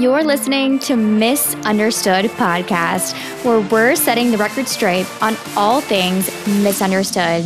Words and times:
You're 0.00 0.24
listening 0.24 0.78
to 0.78 0.96
Misunderstood 0.96 2.24
Podcast, 2.30 3.12
where 3.44 3.60
we're 3.60 3.94
setting 3.94 4.30
the 4.30 4.38
record 4.38 4.66
straight 4.66 5.06
on 5.20 5.36
all 5.58 5.82
things 5.82 6.26
misunderstood. 6.46 7.44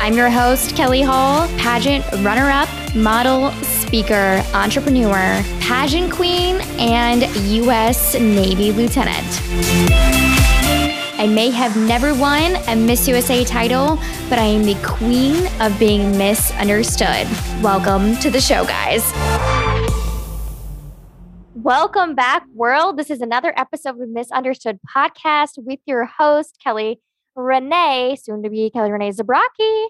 I'm 0.00 0.14
your 0.14 0.30
host, 0.30 0.76
Kelly 0.76 1.02
Hall, 1.02 1.48
pageant 1.58 2.04
runner 2.24 2.50
up, 2.50 2.68
model, 2.94 3.50
speaker, 3.64 4.40
entrepreneur, 4.54 5.42
pageant 5.58 6.12
queen, 6.12 6.60
and 6.78 7.22
U.S. 7.48 8.14
Navy 8.14 8.70
lieutenant. 8.70 10.27
I 11.20 11.26
may 11.26 11.50
have 11.50 11.76
never 11.76 12.14
won 12.14 12.54
a 12.68 12.76
Miss 12.76 13.08
USA 13.08 13.42
title, 13.42 13.96
but 14.28 14.38
I 14.38 14.44
am 14.44 14.62
the 14.62 14.76
queen 14.84 15.48
of 15.60 15.76
being 15.76 16.16
misunderstood. 16.16 17.26
Welcome 17.60 18.14
to 18.18 18.30
the 18.30 18.40
show, 18.40 18.64
guys. 18.64 19.02
Welcome 21.56 22.14
back, 22.14 22.46
world. 22.54 22.98
This 22.98 23.10
is 23.10 23.20
another 23.20 23.52
episode 23.56 24.00
of 24.00 24.08
Misunderstood 24.08 24.78
Podcast 24.96 25.54
with 25.56 25.80
your 25.86 26.04
host, 26.04 26.56
Kelly 26.62 27.00
Renee, 27.34 28.16
soon 28.22 28.44
to 28.44 28.48
be 28.48 28.70
Kelly 28.70 28.92
Renee 28.92 29.10
Zabrocki, 29.10 29.86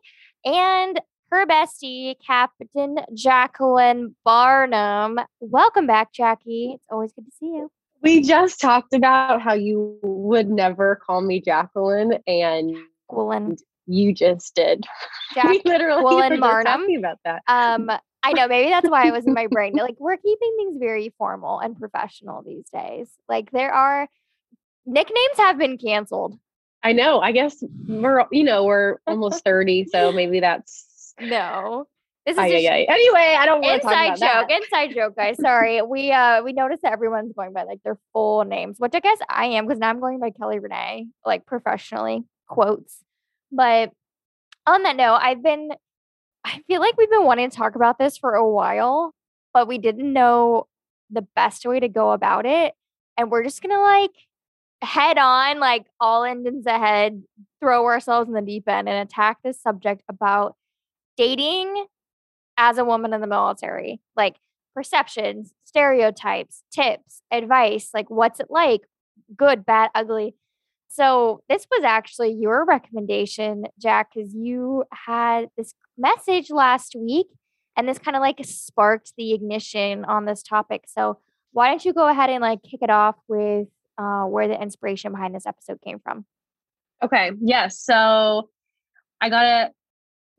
and 0.47 0.99
her 1.31 1.45
bestie, 1.45 2.15
Captain 2.27 3.01
Jacqueline 3.13 4.17
Barnum. 4.25 5.21
Welcome 5.41 5.87
back, 5.87 6.11
Jackie. 6.11 6.73
It's 6.77 6.87
always 6.91 7.13
good 7.13 7.27
to 7.27 7.33
see 7.39 7.49
you. 7.49 7.71
We 8.03 8.23
just 8.23 8.61
talked 8.61 8.95
about 8.95 9.43
how 9.43 9.55
you 9.55 9.99
would 10.03 10.49
never 10.49 10.97
call 10.97 11.21
me 11.21 11.41
Jacqueline, 11.41 12.19
and 12.27 12.77
Jacqueline. 13.11 13.57
you 13.87 14.13
just 14.13 14.55
did. 14.55 14.85
Jack- 15.35 15.47
we 15.47 15.63
literally 15.65 16.03
Jacqueline 16.03 16.31
were 16.31 16.37
just 16.37 16.41
Barnum. 16.41 16.81
talking 16.81 16.97
about 16.99 17.19
that. 17.25 17.43
Um, 17.49 17.91
I 18.23 18.33
know 18.33 18.49
maybe 18.49 18.71
that's 18.71 18.89
why 18.89 19.07
it 19.07 19.13
was 19.13 19.27
in 19.27 19.35
my 19.35 19.47
brain. 19.47 19.75
Like 19.77 19.97
we're 19.99 20.17
keeping 20.17 20.55
things 20.59 20.77
very 20.79 21.13
formal 21.19 21.61
and 21.61 21.79
professional 21.79 22.43
these 22.43 22.69
days. 22.73 23.09
Like 23.29 23.51
there 23.53 23.73
are 23.73 24.09
nicknames 24.87 25.37
have 25.37 25.59
been 25.59 25.79
canceled. 25.79 26.39
I 26.83 26.93
know. 26.93 27.21
I 27.21 27.33
guess 27.33 27.63
we're 27.89 28.25
you 28.31 28.45
know 28.45 28.65
we're 28.65 28.99
almost 29.07 29.43
thirty, 29.45 29.85
so 29.85 30.13
maybe 30.13 30.41
that's. 30.41 31.15
No. 31.21 31.89
This 32.29 32.35
is 32.35 32.41
Ay, 32.41 32.49
a 32.49 32.69
ay, 32.69 32.87
ay. 32.87 32.87
Anyway, 32.91 33.37
I 33.39 33.47
don't 33.47 33.63
want 33.63 33.81
to 33.81 33.89
talk 33.89 33.93
inside 33.93 34.05
about 34.05 34.19
joke. 34.19 34.49
that. 34.51 34.63
Inside 34.63 34.95
joke, 34.95 35.17
guys. 35.17 35.37
Sorry. 35.41 35.81
We 35.89 36.13
uh 36.13 36.43
we 36.43 36.53
noticed 36.53 36.83
that 36.83 36.93
everyone's 36.93 37.33
going 37.33 37.55
by 37.55 37.63
like 37.63 37.83
their 37.85 37.97
full 38.13 38.45
names, 38.45 38.77
which 38.79 38.93
I 38.95 39.01
guess 39.01 39.17
I 39.31 39.47
am 39.47 39.67
because 39.67 39.79
now 39.79 39.89
I'm 39.89 39.99
going 39.99 40.21
by 40.21 40.29
Kelly 40.31 40.59
Renee, 40.59 41.07
like 41.25 41.47
professionally 41.47 42.25
quotes. 42.47 43.03
But 43.51 43.93
on 44.67 44.83
that 44.83 44.97
note, 44.97 45.21
I've 45.23 45.43
been 45.43 45.71
I 46.45 46.61
feel 46.67 46.83
like 46.83 46.99
we've 46.99 47.09
been 47.09 47.25
wanting 47.25 47.49
to 47.49 47.57
talk 47.57 47.77
about 47.77 47.99
this 47.99 48.19
for 48.19 48.35
a 48.35 48.47
while, 48.47 49.15
but 49.55 49.67
we 49.67 49.79
didn't 49.79 50.13
know 50.13 50.67
the 51.09 51.23
best 51.35 51.65
way 51.65 51.81
to 51.81 51.89
go 51.89 52.11
about 52.11 52.45
it. 52.45 52.75
And 53.17 53.31
we're 53.31 53.43
just 53.45 53.63
gonna 53.63 53.81
like 53.81 54.13
head 54.83 55.17
on, 55.17 55.61
like 55.61 55.87
all 55.99 56.25
engines 56.25 56.67
ahead, 56.67 57.23
throw 57.63 57.87
ourselves 57.87 58.29
in 58.29 58.35
the 58.35 58.43
deep 58.43 58.69
end 58.69 58.87
and 58.87 59.09
attack 59.09 59.39
this 59.43 59.59
subject 59.63 60.03
about 60.11 60.57
dating 61.17 61.87
as 62.59 62.77
a 62.77 62.85
woman 62.85 63.15
in 63.15 63.23
the 63.23 63.27
military, 63.27 64.01
like 64.17 64.37
perceptions, 64.75 65.55
stereotypes, 65.65 66.63
tips, 66.71 67.23
advice, 67.33 67.91
like 67.95 68.11
what's 68.11 68.41
it 68.41 68.49
like, 68.51 68.83
good, 69.35 69.65
bad, 69.65 69.91
ugly. 69.95 70.35
So 70.89 71.43
this 71.49 71.67
was 71.71 71.85
actually 71.85 72.33
your 72.33 72.65
recommendation, 72.65 73.65
Jack, 73.81 74.11
because 74.15 74.35
you 74.35 74.85
had 74.93 75.49
this 75.57 75.75
message 75.97 76.51
last 76.51 76.95
week 76.97 77.29
and 77.77 77.89
this 77.89 77.99
kind 77.99 78.17
of 78.17 78.21
like 78.21 78.45
sparked 78.45 79.13
the 79.17 79.33
ignition 79.33 80.05
on 80.05 80.25
this 80.25 80.43
topic. 80.43 80.85
So 80.89 81.19
why 81.53 81.69
don't 81.69 81.85
you 81.85 81.93
go 81.93 82.09
ahead 82.09 82.31
and 82.31 82.41
like 82.43 82.61
kick 82.63 82.81
it 82.83 82.91
off 82.91 83.17
with 83.29 83.69
uh, 83.99 84.25
where 84.25 84.49
the 84.49 84.61
inspiration 84.61 85.13
behind 85.13 85.35
this 85.35 85.47
episode 85.47 85.81
came 85.83 86.01
from? 86.01 86.25
Okay. 87.03 87.31
Yes. 87.41 87.79
So 87.79 88.49
I 89.21 89.29
got 89.29 89.45
a 89.45 89.71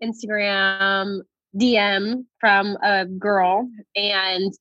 Instagram 0.04 1.22
DM 1.58 2.26
from 2.40 2.78
a 2.84 3.06
girl 3.06 3.70
and 3.96 4.54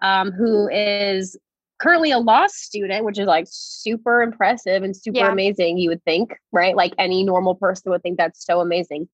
um, 0.00 0.32
who 0.32 0.68
is 0.68 1.36
currently 1.78 2.10
a 2.10 2.18
law 2.18 2.46
student, 2.48 3.04
which 3.04 3.18
is 3.18 3.26
like 3.26 3.46
super 3.48 4.22
impressive 4.22 4.82
and 4.82 4.96
super 4.96 5.18
Yeah. 5.18 5.32
amazing, 5.32 5.78
you 5.78 5.90
would 5.90 6.02
think, 6.04 6.34
right? 6.52 6.76
Like 6.76 6.92
any 6.98 7.22
normal 7.22 7.54
person 7.54 7.90
would 7.90 8.02
think 8.02 8.18
that's 8.18 8.44
so 8.44 8.60
amazing. 8.60 9.08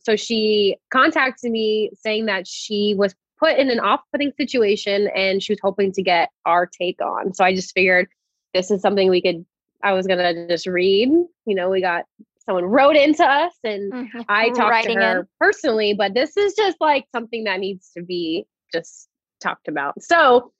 So 0.00 0.16
she 0.16 0.76
contacted 0.90 1.50
me 1.50 1.90
saying 1.94 2.26
that 2.26 2.46
she 2.46 2.94
was 2.96 3.14
put 3.38 3.56
in 3.56 3.70
an 3.70 3.78
off 3.80 4.00
putting 4.10 4.32
situation 4.36 5.08
and 5.14 5.42
she 5.42 5.52
was 5.52 5.60
hoping 5.62 5.92
to 5.92 6.02
get 6.02 6.30
our 6.44 6.66
take 6.66 7.00
on. 7.00 7.34
So 7.34 7.44
I 7.44 7.54
just 7.54 7.72
figured 7.72 8.08
this 8.54 8.70
is 8.70 8.80
something 8.82 9.10
we 9.10 9.22
could, 9.22 9.44
I 9.82 9.92
was 9.92 10.06
going 10.06 10.18
to 10.18 10.48
just 10.48 10.66
read. 10.66 11.08
You 11.46 11.54
know, 11.54 11.70
we 11.70 11.80
got 11.80 12.04
someone 12.48 12.64
wrote 12.64 12.96
into 12.96 13.24
us 13.24 13.52
and 13.62 13.92
I 14.28 14.48
talked 14.50 14.86
to 14.86 14.94
her 14.94 15.20
in. 15.20 15.26
personally, 15.38 15.92
but 15.92 16.14
this 16.14 16.36
is 16.36 16.54
just 16.54 16.78
like 16.80 17.04
something 17.14 17.44
that 17.44 17.60
needs 17.60 17.90
to 17.96 18.02
be 18.02 18.46
just 18.72 19.08
talked 19.40 19.68
about. 19.68 20.02
So 20.02 20.52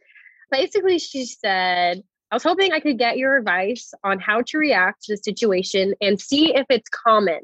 basically, 0.51 0.99
she 0.99 1.25
said, 1.25 2.03
I 2.31 2.35
was 2.35 2.43
hoping 2.43 2.73
I 2.73 2.81
could 2.81 2.99
get 2.99 3.17
your 3.17 3.39
advice 3.39 3.95
on 4.05 4.21
how 4.21 4.43
to 4.49 4.59
react 4.59 5.05
to 5.05 5.15
the 5.15 5.17
situation 5.17 5.95
and 6.03 6.21
see 6.21 6.55
if 6.55 6.67
it's 6.69 6.91
common. 6.91 7.41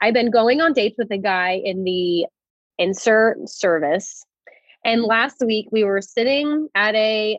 I've 0.00 0.14
been 0.14 0.30
going 0.30 0.62
on 0.62 0.72
dates 0.72 0.96
with 0.96 1.10
a 1.10 1.18
guy 1.18 1.60
in 1.62 1.84
the 1.84 2.26
insert 2.78 3.36
service. 3.50 4.24
And 4.82 5.02
last 5.02 5.42
week 5.44 5.68
we 5.70 5.84
were 5.84 6.00
sitting 6.00 6.68
at 6.74 6.94
a 6.94 7.38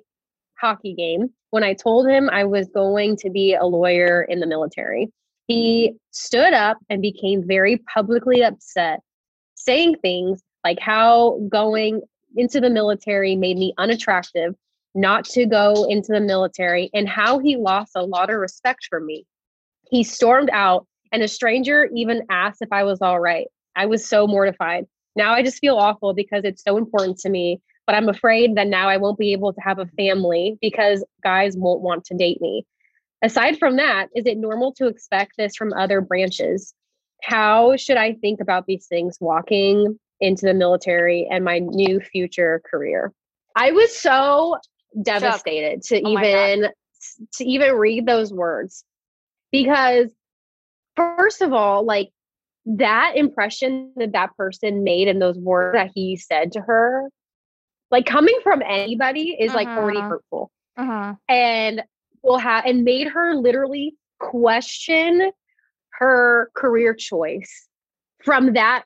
hockey 0.61 0.93
game 0.93 1.29
when 1.49 1.63
I 1.63 1.73
told 1.73 2.07
him 2.07 2.29
I 2.29 2.43
was 2.43 2.69
going 2.69 3.17
to 3.17 3.31
be 3.31 3.55
a 3.55 3.65
lawyer 3.65 4.21
in 4.21 4.39
the 4.39 4.45
military. 4.45 5.11
He 5.49 5.95
stood 6.11 6.53
up 6.53 6.77
and 6.91 7.01
became 7.01 7.43
very 7.43 7.77
publicly 7.91 8.43
upset, 8.43 8.99
saying 9.55 9.95
things 9.95 10.43
like 10.63 10.77
how 10.79 11.39
going 11.49 12.01
into 12.35 12.61
the 12.61 12.69
military 12.69 13.35
made 13.35 13.57
me 13.57 13.73
unattractive, 13.79 14.53
not 14.93 15.25
to 15.25 15.47
go 15.47 15.87
into 15.89 16.11
the 16.11 16.21
military, 16.21 16.91
and 16.93 17.09
how 17.09 17.39
he 17.39 17.57
lost 17.57 17.93
a 17.95 18.05
lot 18.05 18.29
of 18.29 18.35
respect 18.35 18.85
for 18.91 18.99
me. 18.99 19.25
He 19.89 20.03
stormed 20.03 20.51
out, 20.53 20.85
and 21.11 21.23
a 21.23 21.27
stranger 21.27 21.89
even 21.95 22.27
asked 22.29 22.61
if 22.61 22.69
I 22.71 22.83
was 22.83 23.01
all 23.01 23.19
right. 23.19 23.47
I 23.75 23.87
was 23.87 24.07
so 24.07 24.27
mortified. 24.27 24.85
Now 25.15 25.33
I 25.33 25.41
just 25.41 25.57
feel 25.57 25.77
awful 25.77 26.13
because 26.13 26.43
it's 26.43 26.63
so 26.63 26.77
important 26.77 27.17
to 27.21 27.29
me, 27.29 27.59
but 27.87 27.95
I'm 27.95 28.07
afraid 28.07 28.53
that 28.53 28.67
now 28.67 28.87
I 28.87 28.97
won't 28.97 29.17
be 29.17 29.33
able 29.33 29.53
to 29.53 29.61
have 29.61 29.79
a 29.79 29.87
family 29.97 30.59
because 30.61 31.03
guys 31.23 31.57
won't 31.57 31.81
want 31.81 32.05
to 32.05 32.13
date 32.13 32.39
me. 32.39 32.67
Aside 33.21 33.57
from 33.59 33.75
that, 33.77 34.07
is 34.15 34.25
it 34.25 34.37
normal 34.37 34.73
to 34.73 34.87
expect 34.87 35.33
this 35.37 35.55
from 35.55 35.73
other 35.73 36.01
branches? 36.01 36.73
How 37.21 37.75
should 37.75 37.97
I 37.97 38.13
think 38.13 38.39
about 38.39 38.65
these 38.65 38.87
things 38.87 39.17
walking 39.19 39.99
into 40.21 40.45
the 40.45 40.53
military 40.53 41.27
and 41.29 41.43
my 41.43 41.59
new 41.59 41.99
future 41.99 42.61
career? 42.69 43.11
I 43.55 43.71
was 43.71 43.95
so 43.95 44.57
devastated 45.01 45.81
to 45.83 46.01
Oh 46.01 46.11
even 46.11 46.69
to 47.33 47.45
even 47.45 47.75
read 47.75 48.05
those 48.05 48.33
words 48.33 48.83
because 49.51 50.09
first 50.95 51.41
of 51.41 51.53
all, 51.53 51.85
like 51.85 52.09
that 52.65 53.13
impression 53.15 53.93
that 53.97 54.13
that 54.13 54.35
person 54.37 54.83
made 54.83 55.07
and 55.07 55.21
those 55.21 55.37
words 55.37 55.73
that 55.75 55.91
he 55.93 56.15
said 56.15 56.53
to 56.53 56.61
her, 56.61 57.09
like 57.91 58.05
coming 58.05 58.37
from 58.43 58.61
anybody 58.61 59.35
is 59.39 59.53
like 59.53 59.67
already 59.69 59.99
Mhm. 59.99 60.09
hurtful 60.09 60.51
Mhm. 60.77 61.17
and 61.27 61.83
will 62.23 62.37
have 62.37 62.65
and 62.65 62.83
made 62.83 63.07
her 63.07 63.35
literally 63.35 63.95
question 64.19 65.31
her 65.91 66.51
career 66.55 66.93
choice 66.93 67.67
from 68.23 68.53
that 68.53 68.83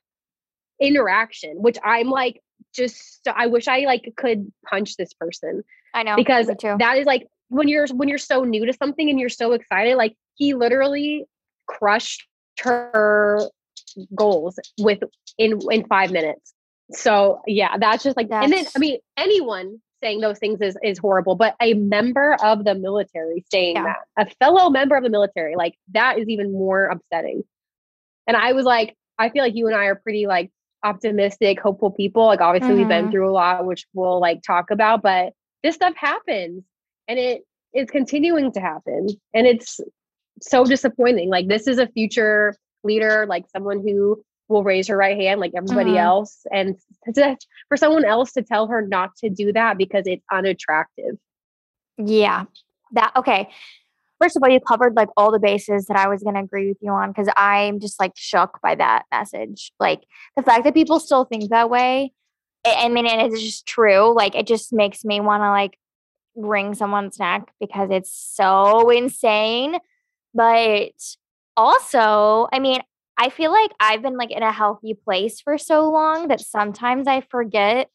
interaction 0.80 1.62
which 1.62 1.78
i'm 1.84 2.08
like 2.08 2.40
just 2.74 3.24
so- 3.24 3.32
i 3.36 3.46
wish 3.46 3.68
i 3.68 3.80
like 3.80 4.12
could 4.16 4.50
punch 4.68 4.96
this 4.96 5.12
person 5.14 5.62
I 5.94 6.02
know 6.02 6.16
because 6.16 6.46
that 6.46 6.96
is 6.98 7.06
like 7.06 7.28
when 7.48 7.68
you're 7.68 7.86
when 7.94 8.08
you're 8.08 8.18
so 8.18 8.42
new 8.42 8.66
to 8.66 8.72
something 8.72 9.08
and 9.08 9.20
you're 9.20 9.28
so 9.28 9.52
excited 9.52 9.96
like 9.96 10.16
he 10.34 10.54
literally 10.54 11.24
crushed 11.66 12.26
her 12.60 13.40
goals 14.14 14.58
with 14.78 14.98
in 15.38 15.60
in 15.70 15.86
five 15.86 16.10
minutes. 16.10 16.52
So 16.90 17.40
yeah 17.46 17.78
that's 17.78 18.02
just 18.02 18.16
like 18.16 18.28
and 18.30 18.52
then 18.52 18.66
i 18.76 18.78
mean 18.78 18.98
anyone 19.16 19.80
saying 20.04 20.20
those 20.20 20.38
things 20.38 20.60
is 20.60 20.76
is 20.82 20.98
horrible 20.98 21.34
but 21.34 21.54
a 21.62 21.74
member 21.74 22.36
of 22.42 22.64
the 22.64 22.74
military 22.74 23.44
saying 23.50 23.76
Yeah. 23.76 23.94
that 24.16 24.26
a 24.28 24.30
fellow 24.36 24.68
member 24.68 24.96
of 24.96 25.02
the 25.02 25.08
military 25.10 25.56
like 25.56 25.74
that 25.92 26.18
is 26.18 26.28
even 26.28 26.52
more 26.52 26.84
upsetting 26.86 27.42
and 28.26 28.36
i 28.36 28.52
was 28.52 28.64
like 28.66 28.94
i 29.18 29.30
feel 29.30 29.42
like 29.42 29.54
you 29.54 29.66
and 29.66 29.74
i 29.74 29.84
are 29.86 29.94
pretty 29.94 30.26
like 30.26 30.50
optimistic 30.84 31.58
hopeful 31.60 31.90
people 31.90 32.26
like 32.26 32.42
obviously 32.42 32.74
we've 32.74 32.88
been 32.88 33.08
Mhm. 33.08 33.12
through 33.12 33.30
a 33.30 33.32
lot 33.32 33.64
which 33.64 33.86
we'll 33.94 34.20
like 34.20 34.42
talk 34.42 34.70
about 34.70 35.00
but 35.02 35.32
this 35.62 35.74
stuff 35.76 35.94
happens 35.96 36.62
and 37.08 37.18
it 37.18 37.42
is 37.72 37.88
continuing 37.90 38.52
to 38.52 38.60
happen 38.60 39.08
and 39.32 39.46
it's 39.46 39.80
so 40.42 40.64
disappointing 40.64 41.30
like 41.30 41.48
this 41.48 41.66
is 41.66 41.78
a 41.78 41.86
future 41.88 42.54
leader 42.82 43.24
like 43.26 43.44
someone 43.48 43.80
who 43.80 44.22
will 44.48 44.62
raise 44.62 44.88
her 44.88 44.96
right 44.96 45.16
hand 45.16 45.40
like 45.40 45.52
everybody 45.56 45.90
mm-hmm. 45.90 45.98
else 45.98 46.46
and 46.52 46.76
to, 47.14 47.36
for 47.68 47.76
someone 47.76 48.04
else 48.04 48.32
to 48.32 48.42
tell 48.42 48.66
her 48.66 48.86
not 48.86 49.16
to 49.16 49.30
do 49.30 49.52
that 49.52 49.78
because 49.78 50.04
it's 50.06 50.24
unattractive. 50.32 51.16
Yeah. 51.96 52.44
That 52.92 53.12
okay. 53.16 53.48
First 54.20 54.36
of 54.36 54.42
all 54.42 54.50
you 54.50 54.60
covered 54.60 54.96
like 54.96 55.08
all 55.16 55.32
the 55.32 55.38
bases 55.38 55.86
that 55.86 55.96
i 55.96 56.08
was 56.08 56.22
going 56.22 56.34
to 56.34 56.40
agree 56.40 56.68
with 56.68 56.78
you 56.80 56.92
on 56.92 57.10
because 57.10 57.28
i'm 57.36 57.80
just 57.80 57.98
like 58.00 58.12
shook 58.14 58.60
by 58.62 58.74
that 58.74 59.04
message. 59.10 59.72
Like 59.80 60.02
the 60.36 60.42
fact 60.42 60.64
that 60.64 60.74
people 60.74 61.00
still 61.00 61.24
think 61.24 61.50
that 61.50 61.70
way 61.70 62.12
i 62.66 62.88
mean 62.88 63.06
and 63.06 63.20
it's 63.20 63.42
just 63.42 63.66
true 63.66 64.14
like 64.14 64.34
it 64.34 64.46
just 64.46 64.72
makes 64.72 65.04
me 65.04 65.20
want 65.20 65.42
to 65.42 65.50
like 65.50 65.76
wring 66.34 66.74
someone's 66.74 67.18
neck 67.18 67.52
because 67.60 67.90
it's 67.90 68.10
so 68.10 68.90
insane. 68.90 69.78
But 70.32 70.92
also 71.56 72.48
i 72.52 72.58
mean 72.58 72.80
I 73.16 73.30
feel 73.30 73.52
like 73.52 73.70
I've 73.78 74.02
been 74.02 74.16
like 74.16 74.30
in 74.30 74.42
a 74.42 74.52
healthy 74.52 74.94
place 74.94 75.40
for 75.40 75.56
so 75.56 75.88
long 75.88 76.28
that 76.28 76.40
sometimes 76.40 77.06
I 77.06 77.20
forget 77.20 77.88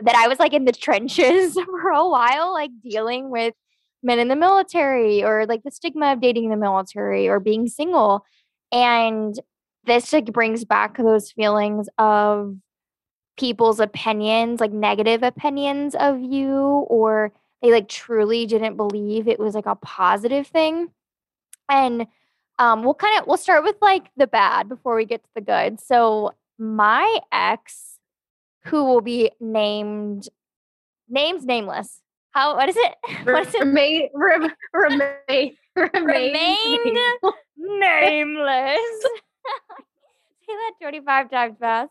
that 0.00 0.14
I 0.14 0.28
was 0.28 0.38
like 0.38 0.52
in 0.52 0.64
the 0.64 0.72
trenches 0.86 1.54
for 1.54 1.90
a 1.90 2.08
while, 2.08 2.52
like 2.52 2.70
dealing 2.82 3.30
with 3.30 3.54
men 4.02 4.18
in 4.18 4.28
the 4.28 4.36
military 4.36 5.22
or 5.22 5.46
like 5.46 5.62
the 5.62 5.70
stigma 5.70 6.12
of 6.12 6.20
dating 6.20 6.44
in 6.44 6.50
the 6.50 6.56
military 6.56 7.28
or 7.28 7.40
being 7.40 7.68
single. 7.68 8.24
And 8.72 9.38
this 9.84 10.12
like 10.12 10.26
brings 10.26 10.64
back 10.64 10.96
those 10.96 11.32
feelings 11.32 11.88
of 11.98 12.56
people's 13.38 13.80
opinions, 13.80 14.60
like 14.60 14.72
negative 14.72 15.22
opinions 15.22 15.94
of 15.94 16.20
you, 16.20 16.56
or 16.88 17.32
they 17.62 17.72
like 17.72 17.88
truly 17.88 18.46
didn't 18.46 18.76
believe 18.76 19.28
it 19.28 19.38
was 19.38 19.54
like 19.54 19.66
a 19.66 19.76
positive 19.76 20.46
thing. 20.46 20.88
And 21.68 22.06
um, 22.60 22.84
we'll 22.84 22.94
kind 22.94 23.18
of 23.18 23.26
we'll 23.26 23.38
start 23.38 23.64
with 23.64 23.76
like 23.80 24.10
the 24.18 24.26
bad 24.26 24.68
before 24.68 24.94
we 24.94 25.06
get 25.06 25.22
to 25.24 25.30
the 25.34 25.40
good. 25.40 25.80
So 25.80 26.34
my 26.58 27.20
ex, 27.32 27.98
who 28.66 28.84
will 28.84 29.00
be 29.00 29.30
named 29.40 30.28
names 31.08 31.46
nameless. 31.46 32.02
How 32.32 32.54
what 32.56 32.68
is 32.68 32.76
it? 32.76 32.94
What 33.24 33.48
is 33.48 33.54
it? 33.54 33.60
Remain 33.60 34.10
rem, 34.14 34.52
remain 34.74 35.56
remain 35.74 36.96
nameless. 37.56 38.76
Say 40.46 40.52
that 40.52 40.72
25 40.82 41.30
times 41.30 41.56
fast. 41.58 41.90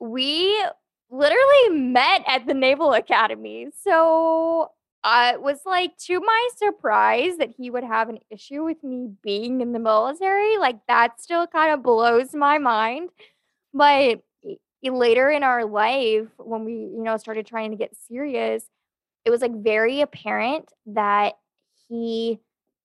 We 0.00 0.64
literally 1.10 1.78
met 1.78 2.22
at 2.26 2.46
the 2.46 2.54
Naval 2.54 2.94
Academy. 2.94 3.68
So 3.82 4.70
uh, 5.06 5.30
it 5.34 5.40
was 5.40 5.60
like 5.64 5.96
to 5.96 6.18
my 6.18 6.48
surprise 6.56 7.36
that 7.36 7.54
he 7.56 7.70
would 7.70 7.84
have 7.84 8.08
an 8.08 8.18
issue 8.28 8.64
with 8.64 8.82
me 8.82 9.08
being 9.22 9.60
in 9.60 9.70
the 9.70 9.78
military. 9.78 10.58
Like 10.58 10.84
that 10.88 11.20
still 11.20 11.46
kind 11.46 11.72
of 11.72 11.84
blows 11.84 12.34
my 12.34 12.58
mind. 12.58 13.10
But 13.72 14.24
later 14.82 15.30
in 15.30 15.44
our 15.44 15.64
life, 15.64 16.26
when 16.38 16.64
we, 16.64 16.72
you 16.72 17.04
know, 17.04 17.16
started 17.18 17.46
trying 17.46 17.70
to 17.70 17.76
get 17.76 17.96
serious, 18.08 18.64
it 19.24 19.30
was 19.30 19.42
like 19.42 19.54
very 19.54 20.00
apparent 20.00 20.72
that 20.86 21.34
he 21.88 22.40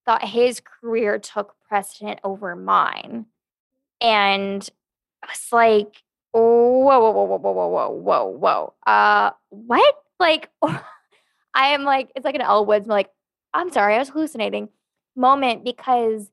thought 0.06 0.24
his 0.24 0.60
career 0.60 1.18
took 1.18 1.56
precedent 1.68 2.20
over 2.22 2.54
mine. 2.54 3.26
And 4.00 4.68
I 5.24 5.26
was 5.26 5.48
like, 5.50 6.04
whoa, 6.30 6.40
whoa, 6.40 7.00
whoa, 7.00 7.24
whoa, 7.24 7.36
whoa, 7.36 7.68
whoa, 7.68 7.90
whoa, 7.90 8.26
whoa. 8.26 8.74
Uh, 8.86 9.30
what? 9.48 9.96
Like, 10.20 10.50
I 11.54 11.68
am 11.68 11.84
like, 11.84 12.10
it's 12.14 12.24
like 12.24 12.34
an 12.34 12.40
Elle 12.40 12.66
Woods, 12.66 12.86
like, 12.86 13.10
I'm 13.54 13.70
sorry, 13.70 13.94
I 13.94 13.98
was 13.98 14.08
hallucinating 14.08 14.68
moment 15.14 15.64
because 15.64 16.30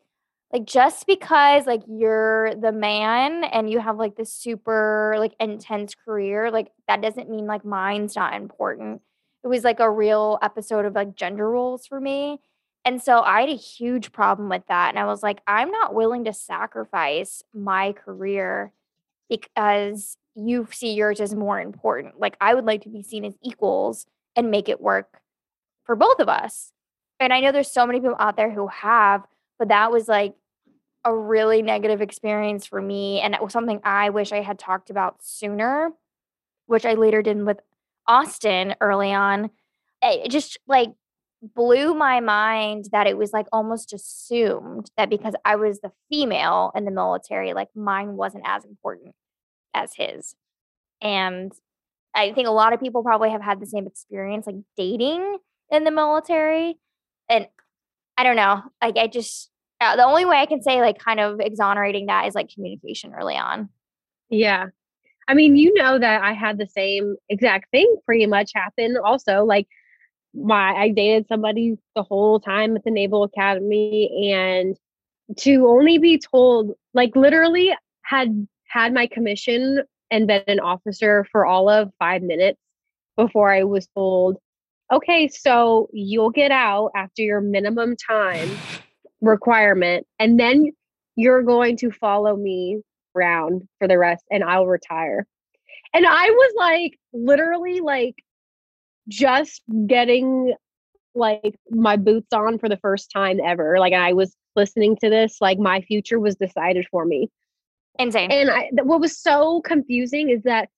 like 0.51 0.65
just 0.65 1.05
because 1.05 1.67
like 1.67 1.81
you're 1.87 2.55
the 2.55 2.71
man 2.71 3.43
and 3.43 3.69
you 3.69 3.79
have 3.79 3.97
like 3.97 4.15
this 4.15 4.33
super 4.33 5.15
like 5.19 5.35
intense 5.39 5.93
career, 5.93 6.49
like 6.49 6.71
that 6.87 7.01
doesn't 7.01 7.29
mean 7.29 7.45
like 7.45 7.63
mine's 7.63 8.15
not 8.15 8.33
important. 8.33 9.01
It 9.43 9.47
was 9.47 9.63
like 9.63 9.79
a 9.79 9.91
real 9.91 10.39
episode 10.41 10.85
of 10.85 10.95
like 10.95 11.15
gender 11.15 11.49
roles 11.49 11.85
for 11.85 12.01
me. 12.01 12.39
And 12.83 13.01
so 13.01 13.21
I 13.21 13.41
had 13.41 13.49
a 13.49 13.55
huge 13.55 14.11
problem 14.11 14.49
with 14.49 14.63
that. 14.67 14.89
And 14.89 14.97
I 14.99 15.05
was 15.05 15.21
like, 15.21 15.41
I'm 15.45 15.69
not 15.69 15.93
willing 15.93 16.23
to 16.23 16.33
sacrifice 16.33 17.43
my 17.53 17.91
career 17.93 18.71
because 19.29 20.17
you 20.33 20.67
see 20.71 20.93
yours 20.93 21.19
as 21.19 21.35
more 21.35 21.59
important. 21.59 22.19
Like 22.19 22.37
I 22.41 22.55
would 22.55 22.65
like 22.65 22.81
to 22.83 22.89
be 22.89 23.03
seen 23.03 23.25
as 23.25 23.35
equals 23.43 24.07
and 24.35 24.51
make 24.51 24.69
it 24.69 24.81
work 24.81 25.21
for 25.85 25.95
both 25.95 26.19
of 26.19 26.29
us. 26.29 26.71
And 27.19 27.33
I 27.33 27.41
know 27.41 27.51
there's 27.51 27.71
so 27.71 27.85
many 27.85 27.99
people 27.99 28.15
out 28.19 28.37
there 28.37 28.51
who 28.51 28.67
have, 28.67 29.25
but 29.57 29.69
that 29.69 29.91
was 29.91 30.07
like 30.07 30.35
a 31.03 31.15
really 31.15 31.61
negative 31.61 32.01
experience 32.01 32.65
for 32.65 32.81
me. 32.81 33.19
And 33.21 33.33
it 33.33 33.41
was 33.41 33.53
something 33.53 33.79
I 33.83 34.09
wish 34.09 34.31
I 34.31 34.41
had 34.41 34.59
talked 34.59 34.89
about 34.89 35.23
sooner, 35.23 35.91
which 36.67 36.85
I 36.85 36.93
later 36.93 37.21
did 37.21 37.43
with 37.45 37.59
Austin 38.07 38.75
early 38.81 39.13
on. 39.13 39.49
It 40.01 40.29
just 40.29 40.57
like 40.67 40.89
blew 41.41 41.93
my 41.93 42.19
mind 42.19 42.85
that 42.91 43.07
it 43.07 43.17
was 43.17 43.31
like 43.33 43.47
almost 43.51 43.93
assumed 43.93 44.91
that 44.97 45.09
because 45.09 45.33
I 45.45 45.55
was 45.55 45.79
the 45.79 45.91
female 46.09 46.71
in 46.75 46.85
the 46.85 46.91
military, 46.91 47.53
like 47.53 47.69
mine 47.75 48.15
wasn't 48.15 48.43
as 48.45 48.65
important 48.65 49.15
as 49.73 49.93
his. 49.95 50.35
And 51.01 51.51
I 52.15 52.33
think 52.33 52.47
a 52.47 52.51
lot 52.51 52.73
of 52.73 52.79
people 52.79 53.03
probably 53.03 53.29
have 53.29 53.41
had 53.41 53.59
the 53.59 53.65
same 53.65 53.87
experience, 53.87 54.47
like 54.47 54.57
dating 54.75 55.37
in 55.71 55.83
the 55.83 55.91
military. 55.91 56.77
And 57.29 57.47
I 58.17 58.23
don't 58.23 58.35
know, 58.35 58.63
like 58.81 58.97
I 58.97 59.07
just 59.07 59.49
uh, 59.81 59.95
the 59.95 60.03
only 60.03 60.25
way 60.25 60.37
I 60.37 60.45
can 60.45 60.61
say 60.61 60.81
like 60.81 60.99
kind 60.99 61.19
of 61.19 61.39
exonerating 61.39 62.07
that 62.07 62.27
is 62.27 62.35
like 62.35 62.49
communication 62.53 63.13
early 63.13 63.35
on. 63.35 63.69
Yeah. 64.29 64.67
I 65.27 65.33
mean, 65.35 65.55
you 65.55 65.73
know 65.75 65.99
that 65.99 66.23
I 66.23 66.33
had 66.33 66.57
the 66.57 66.67
same 66.67 67.15
exact 67.29 67.69
thing 67.71 67.97
pretty 68.05 68.25
much 68.25 68.51
happen 68.53 68.97
also. 68.97 69.45
Like 69.45 69.67
my 70.33 70.73
I 70.73 70.89
dated 70.89 71.27
somebody 71.27 71.77
the 71.95 72.03
whole 72.03 72.39
time 72.39 72.75
at 72.75 72.83
the 72.83 72.91
Naval 72.91 73.23
Academy 73.23 74.33
and 74.33 74.75
to 75.37 75.67
only 75.67 75.97
be 75.97 76.17
told 76.17 76.73
like 76.93 77.15
literally 77.15 77.73
had 78.01 78.47
had 78.67 78.93
my 78.93 79.07
commission 79.07 79.83
and 80.11 80.27
been 80.27 80.43
an 80.47 80.59
officer 80.59 81.25
for 81.31 81.45
all 81.45 81.69
of 81.69 81.91
five 81.99 82.21
minutes 82.21 82.59
before 83.15 83.51
I 83.51 83.63
was 83.63 83.87
told, 83.95 84.37
okay, 84.91 85.27
so 85.27 85.89
you'll 85.93 86.31
get 86.31 86.51
out 86.51 86.91
after 86.95 87.21
your 87.21 87.41
minimum 87.41 87.95
time 87.95 88.49
requirement, 89.21 90.07
and 90.17 90.39
then 90.39 90.71
you're 91.15 91.43
going 91.43 91.77
to 91.77 91.91
follow 91.91 92.35
me 92.35 92.81
around 93.15 93.67
for 93.77 93.87
the 93.87 93.97
rest, 93.97 94.23
and 94.31 94.43
I'll 94.43 94.67
retire. 94.67 95.27
And 95.93 96.05
I 96.05 96.29
was 96.29 96.53
like, 96.55 96.99
literally, 97.13 97.81
like, 97.81 98.15
just 99.07 99.61
getting 99.87 100.53
like 101.15 101.55
my 101.71 101.97
boots 101.97 102.31
on 102.31 102.59
for 102.59 102.69
the 102.69 102.77
first 102.77 103.11
time 103.11 103.39
ever. 103.43 103.79
Like, 103.79 103.93
I 103.93 104.13
was 104.13 104.35
listening 104.55 104.95
to 104.97 105.09
this, 105.09 105.37
like, 105.41 105.59
my 105.59 105.81
future 105.81 106.19
was 106.19 106.35
decided 106.35 106.87
for 106.89 107.03
me. 107.05 107.29
Insane. 107.99 108.31
And 108.31 108.49
I, 108.49 108.69
what 108.83 109.01
was 109.01 109.17
so 109.17 109.61
confusing 109.61 110.29
is 110.29 110.43
that 110.43 110.69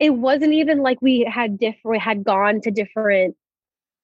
it 0.00 0.10
wasn't 0.10 0.54
even 0.54 0.80
like 0.80 1.00
we 1.00 1.20
had 1.30 1.58
different 1.58 2.02
had 2.02 2.24
gone 2.24 2.60
to 2.62 2.70
different 2.70 3.36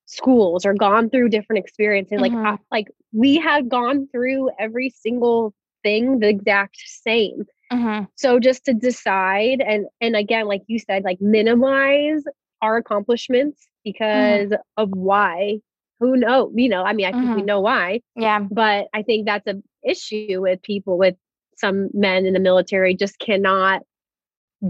schools 0.06 0.64
or 0.64 0.74
gone 0.74 1.10
through 1.10 1.30
different 1.30 1.64
experiences. 1.64 2.20
Mm-hmm. 2.20 2.36
Like 2.36 2.60
I, 2.70 2.76
like 2.76 2.88
we 3.12 3.36
had 3.36 3.68
gone 3.68 4.08
through 4.12 4.50
every 4.58 4.90
single 4.90 5.54
thing 5.82 6.20
the 6.20 6.28
exact 6.28 6.76
same. 6.84 7.44
Mm-hmm. 7.72 8.04
So 8.14 8.38
just 8.38 8.64
to 8.66 8.74
decide 8.74 9.60
and 9.60 9.86
and 10.00 10.14
again, 10.14 10.46
like 10.46 10.62
you 10.66 10.78
said, 10.78 11.04
like 11.04 11.20
minimize 11.20 12.22
our 12.62 12.76
accomplishments 12.76 13.62
mm-hmm. 13.62 13.90
because 13.90 14.50
mm-hmm. 14.50 14.82
of 14.82 14.90
why. 14.90 15.60
Who 16.00 16.16
know? 16.16 16.52
You 16.54 16.68
know, 16.68 16.84
I 16.84 16.92
mean, 16.92 17.06
I 17.06 17.10
think 17.10 17.24
we 17.24 17.38
mm-hmm. 17.38 17.46
know 17.46 17.60
why. 17.60 18.02
Yeah. 18.14 18.38
But 18.38 18.86
I 18.94 19.02
think 19.02 19.26
that's 19.26 19.48
an 19.48 19.64
issue 19.82 20.40
with 20.40 20.62
people 20.62 20.96
with 20.96 21.16
some 21.58 21.88
men 21.92 22.26
in 22.26 22.34
the 22.34 22.40
military 22.40 22.94
just 22.94 23.18
cannot 23.18 23.82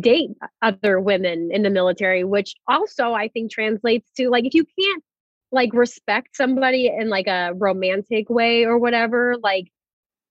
date 0.01 0.31
other 0.63 1.01
women 1.01 1.51
in 1.53 1.63
the 1.63 1.71
military, 1.71 2.25
which 2.25 2.55
also 2.67 3.13
I 3.13 3.29
think 3.29 3.51
translates 3.51 4.11
to 4.17 4.29
like 4.29 4.45
if 4.45 4.55
you 4.55 4.65
can't 4.79 5.03
like 5.51 5.73
respect 5.73 6.37
somebody 6.37 6.89
in 6.89 7.09
like 7.09 7.27
a 7.27 7.53
romantic 7.55 8.29
way 8.29 8.65
or 8.65 8.79
whatever, 8.79 9.37
like 9.43 9.69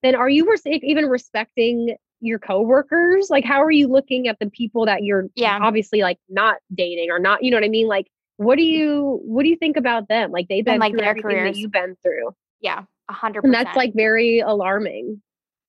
then 0.03 0.15
are 0.15 0.29
you 0.29 0.49
res- 0.49 0.61
even 0.65 1.05
respecting 1.07 1.95
your 2.19 2.39
coworkers? 2.39 3.29
Like 3.29 3.45
how 3.45 3.63
are 3.63 3.71
you 3.71 3.87
looking 3.87 4.27
at 4.27 4.37
the 4.39 4.49
people 4.49 4.85
that 4.85 5.03
you're 5.03 5.25
yeah. 5.35 5.57
obviously 5.61 6.01
like 6.01 6.19
not 6.29 6.57
dating 6.73 7.09
or 7.09 7.19
not, 7.19 7.43
you 7.43 7.51
know 7.51 7.57
what 7.57 7.63
I 7.63 7.69
mean? 7.69 7.87
Like 7.87 8.07
what 8.37 8.57
do 8.57 8.63
you 8.63 9.19
what 9.23 9.43
do 9.43 9.49
you 9.49 9.57
think 9.57 9.77
about 9.77 10.07
them? 10.07 10.31
Like 10.31 10.47
they've 10.47 10.63
been 10.63 10.75
and, 10.75 10.81
like 10.81 10.91
through 10.91 11.01
their 11.01 11.09
everything 11.09 11.31
careers. 11.31 11.55
that 11.55 11.59
you've 11.59 11.71
been 11.71 11.97
through. 12.03 12.35
Yeah, 12.61 12.83
a 13.09 13.13
hundred 13.13 13.43
And 13.43 13.53
that's 13.53 13.75
like 13.75 13.93
very 13.95 14.39
alarming. 14.39 15.21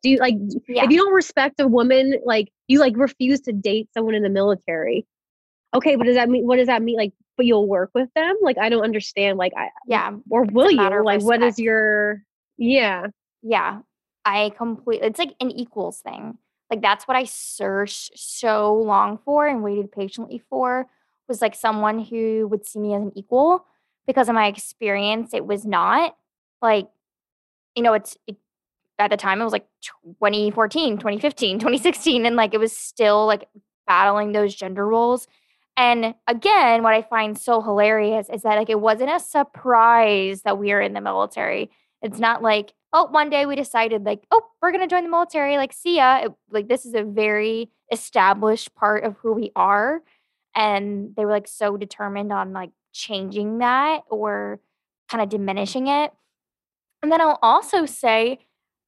Do 0.03 0.11
you 0.11 0.19
like 0.19 0.37
yeah. 0.69 0.85
if 0.85 0.91
you 0.91 0.99
don't 0.99 1.13
respect 1.13 1.61
a 1.61 1.67
woman, 1.67 2.15
like 2.25 2.53
you 2.69 2.79
like 2.79 2.97
refuse 2.97 3.41
to 3.43 3.53
date 3.53 3.89
someone 3.95 4.15
in 4.15 4.23
the 4.23 4.29
military? 4.29 5.07
Okay, 5.75 5.97
but 5.97 6.05
does 6.05 6.17
that 6.17 6.29
mean 6.29 6.47
what 6.47 6.57
does 6.57 6.69
that 6.69 6.83
mean? 6.83 6.97
Like, 6.97 7.13
but 7.37 7.47
you'll 7.47 7.69
work 7.69 7.91
with 7.95 8.09
them? 8.15 8.37
Like, 8.43 8.59
I 8.59 8.69
don't 8.69 8.85
understand. 8.85 9.39
Like, 9.39 9.53
I 9.57 9.69
yeah, 9.87 10.13
or 10.31 10.45
will 10.45 10.71
you? 10.71 11.05
Like, 11.05 11.23
what 11.23 11.43
is 11.43 11.59
your 11.59 12.23
yeah? 12.57 13.09
Yeah, 13.43 13.81
I 14.25 14.51
completely. 14.57 15.07
It's 15.07 15.19
like 15.19 15.35
an 15.41 15.51
equals 15.51 16.01
thing. 16.01 16.39
Like 16.71 16.83
that's 16.83 17.09
what 17.09 17.17
I 17.17 17.25
searched 17.25 18.19
so 18.19 18.75
long 18.75 19.19
for 19.25 19.47
and 19.47 19.63
waited 19.63 19.91
patiently 19.91 20.43
for 20.51 20.87
was 21.29 21.43
like 21.43 21.55
someone 21.55 21.99
who 22.01 22.49
would 22.49 22.67
see 22.67 22.79
me 22.79 22.95
as 22.95 23.03
an 23.03 23.13
equal 23.15 23.65
because 24.07 24.29
of 24.29 24.35
my 24.35 24.47
experience 24.47 25.35
it 25.35 25.47
was 25.47 25.67
not 25.67 26.17
like 26.63 26.89
you 27.77 27.83
know 27.83 27.93
it's 27.93 28.17
it, 28.27 28.37
at 28.99 29.11
the 29.11 29.17
time 29.17 29.41
it 29.41 29.45
was 29.45 29.53
like 29.53 29.67
2014 29.83 30.99
2015 30.99 31.59
2016 31.59 32.27
and 32.27 32.37
like 32.37 32.55
it 32.55 32.61
was 32.61 32.77
still 32.77 33.27
like 33.27 33.49
battling 33.87 34.33
those 34.33 34.55
gender 34.55 34.87
roles. 34.87 35.27
And 35.77 36.15
again 36.27 36.83
what 36.83 36.95
i 36.95 37.03
find 37.03 37.39
so 37.39 37.63
hilarious 37.63 38.29
is 38.29 38.43
that 38.43 38.57
like 38.57 38.71
it 38.71 38.81
wasn't 38.81 39.11
a 39.11 39.21
surprise 39.21 40.43
that 40.43 40.59
we 40.59 40.73
are 40.73 40.81
in 40.81 40.93
the 40.93 41.01
military. 41.01 41.71
It's 42.03 42.19
not 42.19 42.43
like 42.43 42.75
oh 42.93 43.07
one 43.07 43.31
day 43.31 43.47
we 43.47 43.57
decided 43.57 44.05
like 44.05 44.25
oh 44.31 44.43
we're 44.61 44.73
going 44.73 44.87
to 44.87 44.93
join 44.93 45.05
the 45.05 45.11
military 45.11 45.57
like 45.57 45.73
see 45.73 45.97
ya. 45.97 46.25
It, 46.25 46.33
like 46.51 46.69
this 46.69 46.85
is 46.85 46.95
a 46.95 47.05
very 47.05 47.71
established 47.93 48.75
part 48.75 49.05
of 49.05 49.17
who 49.19 49.33
we 49.33 49.51
are 49.57 50.03
and 50.55 51.15
they 51.17 51.25
were 51.25 51.31
like 51.31 51.49
so 51.49 51.77
determined 51.77 52.33
on 52.33 52.53
like 52.53 52.71
changing 52.93 53.59
that 53.59 54.03
or 54.11 54.61
kind 55.09 55.23
of 55.23 55.29
diminishing 55.29 55.87
it. 55.87 56.13
And 57.03 57.13
then 57.13 57.21
i'll 57.21 57.39
also 57.41 57.87
say 57.87 58.41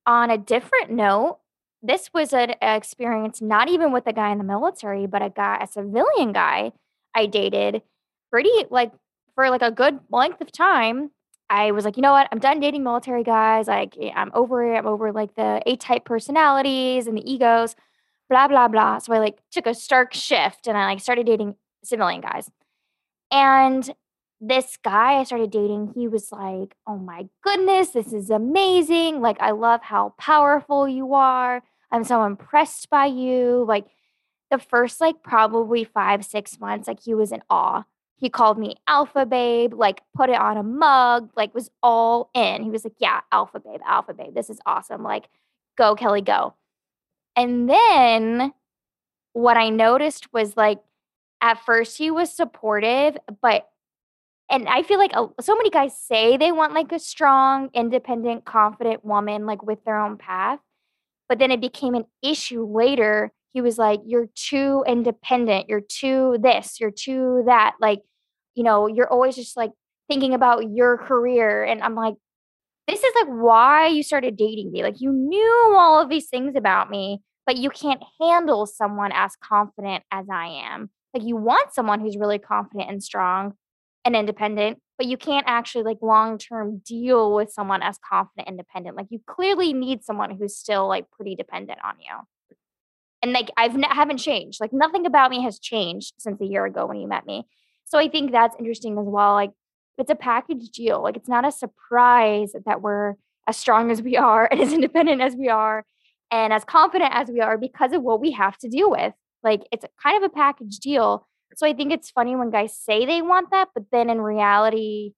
on 0.07 0.31
a 0.31 0.39
different 0.39 0.91
note, 0.91 1.39
this 1.83 2.11
was 2.13 2.33
an 2.33 2.55
experience 2.61 3.41
not 3.41 3.69
even 3.69 3.93
with 3.93 4.07
a 4.07 4.13
guy 4.13 4.31
in 4.31 4.39
the 4.39 4.45
military, 4.45 5.07
but 5.07 5.23
a 5.23 5.31
guy, 5.31 5.59
a 5.61 5.67
civilian 5.67 6.33
guy 6.33 6.73
I 7.15 7.27
dated 7.27 7.83
pretty 8.31 8.51
like 8.71 8.93
for 9.35 9.51
like 9.51 9.63
a 9.63 9.71
good 9.71 10.01
length 10.11 10.41
of 10.41 10.53
time. 10.53 11.11
I 11.49 11.73
was 11.73 11.85
like, 11.85 11.97
you 11.97 12.03
know 12.03 12.13
what? 12.13 12.29
I'm 12.31 12.39
done 12.39 12.61
dating 12.61 12.85
military 12.85 13.25
guys. 13.25 13.67
Like, 13.67 13.97
eh, 14.01 14.13
I'm 14.15 14.31
over 14.35 14.63
it. 14.73 14.79
I'm 14.79 14.87
over 14.87 15.13
like 15.13 15.35
the 15.35 15.63
A 15.67 15.77
type 15.77 16.05
personalities 16.05 17.09
and 17.09 17.17
the 17.17 17.29
egos, 17.29 17.75
blah, 18.29 18.47
blah, 18.47 18.69
blah. 18.69 18.99
So 18.99 19.13
I 19.13 19.19
like 19.19 19.39
took 19.51 19.67
a 19.67 19.75
stark 19.75 20.15
shift 20.15 20.69
and 20.69 20.79
I 20.79 20.87
like 20.87 21.01
started 21.01 21.27
dating 21.27 21.57
civilian 21.83 22.21
guys. 22.21 22.51
And 23.33 23.93
this 24.41 24.79
guy 24.83 25.15
I 25.15 25.25
started 25.25 25.51
dating, 25.51 25.93
he 25.95 26.09
was 26.09 26.33
like, 26.33 26.75
Oh 26.87 26.97
my 26.97 27.29
goodness, 27.43 27.91
this 27.91 28.13
is 28.13 28.31
amazing. 28.31 29.21
Like, 29.21 29.41
I 29.41 29.51
love 29.51 29.83
how 29.83 30.15
powerful 30.19 30.89
you 30.89 31.15
are. 31.15 31.63
I'm 31.93 32.05
so 32.05 32.25
impressed 32.25 32.89
by 32.89 33.07
you. 33.07 33.65
Like, 33.67 33.87
the 34.51 34.59
first, 34.59 35.01
like, 35.01 35.23
probably 35.23 35.85
five, 35.85 36.25
six 36.25 36.59
months, 36.59 36.89
like, 36.89 37.01
he 37.01 37.15
was 37.15 37.33
in 37.33 37.43
awe. 37.51 37.85
He 38.17 38.29
called 38.29 38.59
me 38.59 38.77
Alpha 38.87 39.25
Babe, 39.27 39.75
like, 39.75 40.03
put 40.15 40.31
it 40.31 40.37
on 40.41 40.57
a 40.57 40.63
mug, 40.63 41.31
like, 41.37 41.55
was 41.55 41.71
all 41.83 42.31
in. 42.35 42.63
He 42.63 42.71
was 42.71 42.85
like, 42.85 42.97
Yeah, 42.99 43.21
Alpha 43.33 43.61
Babe, 43.61 43.81
Alpha 43.87 44.15
Babe. 44.15 44.35
This 44.35 44.51
is 44.51 44.61
awesome. 44.67 45.03
Like, 45.03 45.29
go, 45.77 45.95
Kelly, 45.95 46.23
go. 46.23 46.55
And 47.37 47.69
then 47.69 48.53
what 49.33 49.57
I 49.57 49.69
noticed 49.69 50.33
was 50.33 50.57
like, 50.57 50.81
at 51.41 51.65
first 51.65 51.97
he 51.97 52.11
was 52.11 52.31
supportive, 52.33 53.17
but 53.41 53.69
and 54.51 54.69
I 54.69 54.83
feel 54.83 54.99
like 54.99 55.13
oh, 55.15 55.33
so 55.41 55.57
many 55.57 55.71
guys 55.71 55.93
say 55.99 56.37
they 56.37 56.53
want 56.53 56.75
like 56.75 56.93
a 56.93 56.99
strong, 56.99 57.71
independent, 57.73 58.45
confident 58.45 59.05
woman, 59.05 59.47
like 59.47 59.63
with 59.63 59.85
their 59.85 59.99
own 59.99 60.19
path. 60.19 60.59
But 61.29 61.39
then 61.39 61.53
it 61.53 61.61
became 61.61 61.95
an 61.95 62.07
issue 62.23 62.67
later. 62.67 63.33
He 63.53 63.61
was 63.61 63.79
like, 63.79 64.01
You're 64.05 64.29
too 64.35 64.85
independent. 64.87 65.69
You're 65.69 65.81
too 65.81 66.39
this. 66.43 66.81
You're 66.81 66.91
too 66.91 67.45
that. 67.47 67.77
Like, 67.81 68.01
you 68.57 68.65
know, 68.65 68.89
you're 68.89 69.11
always 69.11 69.37
just 69.37 69.57
like 69.57 69.71
thinking 70.09 70.35
about 70.35 70.71
your 70.73 70.99
career. 70.99 71.65
And 71.65 71.83
I'm 71.83 71.95
like, 71.95 72.15
This 72.89 73.03
is 73.05 73.15
like 73.15 73.29
why 73.29 73.87
you 73.87 74.03
started 74.03 74.37
dating 74.37 74.73
me. 74.73 74.83
Like, 74.83 75.01
you 75.01 75.13
knew 75.13 75.75
all 75.79 76.03
of 76.03 76.09
these 76.09 76.29
things 76.29 76.57
about 76.57 76.91
me, 76.91 77.23
but 77.47 77.57
you 77.57 77.71
can't 77.71 78.03
handle 78.21 78.67
someone 78.67 79.13
as 79.13 79.37
confident 79.37 80.03
as 80.11 80.27
I 80.33 80.47
am. 80.73 80.91
Like, 81.15 81.25
you 81.25 81.37
want 81.37 81.73
someone 81.73 82.01
who's 82.01 82.17
really 82.17 82.39
confident 82.39 82.91
and 82.91 83.03
strong, 83.03 83.55
and 84.05 84.17
independent, 84.17 84.79
but 84.97 85.07
you 85.07 85.17
can't 85.17 85.45
actually 85.47 85.85
like 85.85 85.99
long 86.03 86.39
term 86.39 86.83
deal 86.85 87.35
with 87.35 87.53
someone 87.53 87.83
as 87.83 87.99
confident 87.99 88.49
and 88.49 88.55
independent. 88.55 88.97
Like 88.97 89.09
you 89.11 89.21
clearly 89.27 89.73
need 89.73 90.05
someone 90.05 90.37
who's 90.37 90.57
still 90.57 90.89
like 90.89 91.11
pretty 91.11 91.35
dependent 91.35 91.79
on 91.85 91.95
you. 92.01 92.57
And 93.23 93.33
like 93.33 93.51
I've 93.57 93.75
n- 93.75 93.83
haven't 93.83 94.19
changed. 94.19 94.61
Like 94.61 94.73
nothing 94.73 95.07
about 95.07 95.31
me 95.31 95.43
has 95.43 95.59
changed 95.59 96.15
since 96.19 96.41
a 96.41 96.47
year 96.47 96.65
ago 96.65 96.87
when 96.87 96.99
you 96.99 97.09
met 97.09 97.27
me. 97.27 97.47
So 97.85 97.99
I 97.99 98.09
think 98.09 98.33
that's 98.33 98.57
interesting 98.59 98.99
as 98.99 99.07
well. 99.07 99.35
Like 99.35 99.51
it's 99.99 100.11
a 100.11 100.15
package 100.15 100.71
deal. 100.71 101.03
Like 101.03 101.17
it's 101.17 101.29
not 101.29 101.47
a 101.47 101.53
surprise 101.53 102.53
that 102.65 102.81
we're 102.81 103.15
as 103.47 103.57
strong 103.57 103.91
as 103.91 104.01
we 104.01 104.17
are 104.17 104.47
and 104.51 104.61
as 104.61 104.73
independent 104.73 105.21
as 105.21 105.35
we 105.35 105.49
are 105.49 105.85
and 106.31 106.53
as 106.53 106.65
confident 106.65 107.13
as 107.15 107.29
we 107.29 107.41
are 107.41 107.59
because 107.59 107.93
of 107.93 108.03
what 108.03 108.21
we 108.21 108.33
have 108.33 108.57
to 108.59 108.69
deal 108.69 108.91
with. 108.91 109.13
Like 109.43 109.63
it's 109.73 109.85
kind 110.03 110.23
of 110.23 110.31
a 110.31 110.35
package 110.35 110.79
deal 110.79 111.27
so 111.57 111.67
I 111.67 111.73
think 111.73 111.93
it's 111.93 112.11
funny 112.11 112.37
when 112.37 112.51
guys 112.51 112.77
say 112.77 113.07
they 113.07 113.23
want 113.23 113.51
that, 113.51 113.69
but 113.75 113.85
then 113.93 114.11
in 114.11 114.21
reality, 114.21 115.13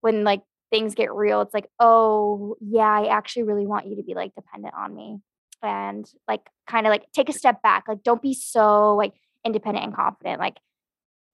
when 0.00 0.24
like 0.24 0.42
things 0.70 0.94
get 0.94 1.12
real, 1.12 1.40
it's 1.40 1.54
like, 1.54 1.68
oh, 1.78 2.56
yeah, 2.60 2.82
I 2.82 3.06
actually 3.06 3.44
really 3.44 3.66
want 3.66 3.86
you 3.86 3.96
to 3.96 4.02
be 4.02 4.14
like 4.14 4.34
dependent 4.34 4.74
on 4.74 4.94
me 4.94 5.18
and 5.62 6.06
like 6.26 6.40
kind 6.66 6.86
of 6.86 6.90
like 6.90 7.04
take 7.12 7.28
a 7.28 7.32
step 7.32 7.62
back. 7.62 7.84
Like, 7.88 8.02
don't 8.02 8.22
be 8.22 8.34
so 8.34 8.96
like 8.96 9.12
independent 9.44 9.84
and 9.84 9.94
confident. 9.94 10.40
Like, 10.40 10.56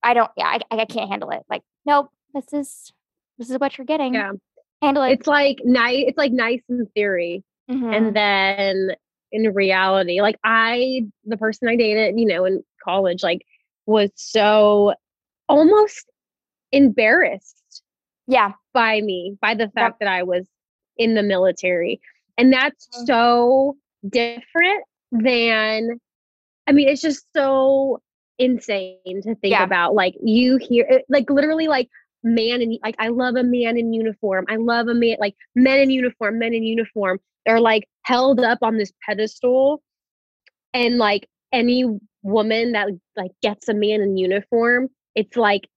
I 0.03 0.15
don't, 0.15 0.31
yeah, 0.37 0.47
I, 0.47 0.61
I 0.71 0.85
can't 0.85 1.11
handle 1.11 1.31
it. 1.31 1.43
Like, 1.49 1.63
nope, 1.87 2.11
this 2.35 2.53
is, 2.53 2.93
this 3.39 3.51
is 3.51 3.59
what 3.59 3.79
you're 3.79 3.85
getting. 3.85 4.15
Yeah. 4.15 4.33
Handle 4.83 5.03
it. 5.03 5.13
It's 5.13 5.27
like 5.27 5.59
nice, 5.65 6.05
it's 6.07 6.19
like 6.19 6.33
nice 6.33 6.61
in 6.69 6.87
theory. 6.95 7.43
Mm-hmm. 7.71 7.93
And 7.93 8.17
then 8.17 8.91
in 9.33 9.55
reality, 9.55 10.21
like 10.21 10.39
I, 10.45 11.07
the 11.25 11.37
person 11.37 11.69
I 11.69 11.77
dated, 11.77 12.19
you 12.19 12.27
know, 12.27 12.45
in 12.45 12.63
college, 12.85 13.23
like 13.23 13.43
was 13.89 14.11
so 14.15 14.95
almost 15.49 16.11
embarrassed 16.73 17.83
yeah 18.27 18.53
by 18.75 19.01
me 19.01 19.37
by 19.41 19.55
the 19.55 19.69
fact 19.71 19.95
yep. 19.95 19.99
that 20.01 20.09
I 20.09 20.23
was 20.23 20.47
in 20.97 21.15
the 21.15 21.23
military 21.23 22.01
and 22.37 22.53
that's 22.53 22.87
mm-hmm. 22.89 23.07
so 23.07 23.77
different 24.09 24.85
than 25.11 25.99
I 26.67 26.73
mean 26.73 26.89
it's 26.89 27.01
just 27.01 27.25
so 27.35 28.01
insane 28.39 28.99
to 29.23 29.35
think 29.37 29.53
yeah. 29.53 29.65
about 29.65 29.95
like 29.95 30.15
you 30.23 30.59
hear 30.59 30.87
eh, 30.91 30.99
like 31.09 31.31
literally 31.31 31.67
like 31.67 31.89
man 32.23 32.61
and 32.61 32.79
like 32.83 32.97
I 32.99 33.09
love 33.09 33.37
a 33.37 33.43
man 33.43 33.77
in 33.77 33.93
uniform. 33.93 34.45
I 34.49 34.57
love 34.57 34.89
a 34.89 34.95
man 34.95 35.17
like 35.19 35.35
men 35.55 35.81
in 35.81 35.91
uniform, 35.91 36.39
men 36.39 36.53
in 36.53 36.63
uniform. 36.63 37.21
They're 37.47 37.61
like 37.61 37.89
held 38.03 38.41
up 38.41 38.59
on 38.63 38.77
this 38.77 38.93
pedestal 39.07 39.83
and 40.75 40.99
like 40.99 41.29
any 41.53 41.85
woman 42.23 42.73
that 42.73 42.89
like 43.17 43.33
gets 43.43 43.69
a 43.69 43.75
man 43.75 44.01
in 44.01 44.17
uniform, 44.17 44.89
it's 45.15 45.37
like 45.37 45.69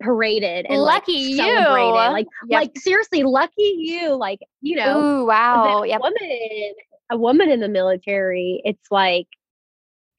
paraded 0.00 0.66
and 0.68 0.80
lucky 0.80 1.36
like, 1.36 1.46
you. 1.48 1.58
Like 1.58 2.26
yep. 2.48 2.60
like 2.60 2.78
seriously, 2.78 3.22
lucky 3.22 3.74
you. 3.78 4.14
Like, 4.14 4.40
you 4.60 4.76
know, 4.76 5.00
Ooh, 5.00 5.26
wow. 5.26 5.82
Yep. 5.82 6.00
woman 6.00 6.72
a 7.10 7.16
woman 7.16 7.50
in 7.50 7.60
the 7.60 7.68
military, 7.68 8.60
it's 8.64 8.86
like 8.90 9.26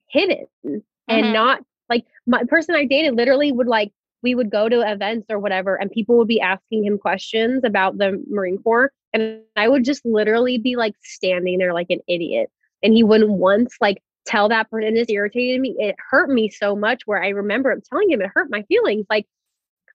hidden 0.09 0.45
mm-hmm. 0.65 0.77
and 1.07 1.33
not 1.33 1.61
like 1.89 2.05
my 2.27 2.43
person 2.47 2.75
I 2.75 2.85
dated 2.85 3.15
literally 3.15 3.51
would 3.51 3.67
like 3.67 3.91
we 4.23 4.35
would 4.35 4.51
go 4.51 4.69
to 4.69 4.81
events 4.81 5.27
or 5.29 5.39
whatever 5.39 5.75
and 5.75 5.89
people 5.89 6.17
would 6.17 6.27
be 6.27 6.41
asking 6.41 6.85
him 6.85 6.97
questions 6.97 7.63
about 7.63 7.97
the 7.97 8.23
Marine 8.29 8.61
Corps 8.61 8.91
and 9.13 9.41
I 9.55 9.67
would 9.67 9.83
just 9.83 10.05
literally 10.05 10.57
be 10.57 10.75
like 10.75 10.93
standing 11.01 11.57
there 11.57 11.73
like 11.73 11.89
an 11.89 12.01
idiot 12.07 12.49
and 12.83 12.93
he 12.93 13.03
wouldn't 13.03 13.31
once 13.31 13.75
like 13.81 14.01
tell 14.25 14.49
that 14.49 14.69
person 14.69 14.87
and 14.87 14.97
this 14.97 15.09
irritated 15.09 15.61
me. 15.61 15.75
It 15.77 15.95
hurt 16.09 16.29
me 16.29 16.49
so 16.49 16.75
much 16.75 17.03
where 17.05 17.21
I 17.21 17.29
remember 17.29 17.71
him 17.71 17.81
telling 17.89 18.11
him 18.11 18.21
it 18.21 18.31
hurt 18.33 18.49
my 18.49 18.63
feelings. 18.63 19.05
Like 19.09 19.25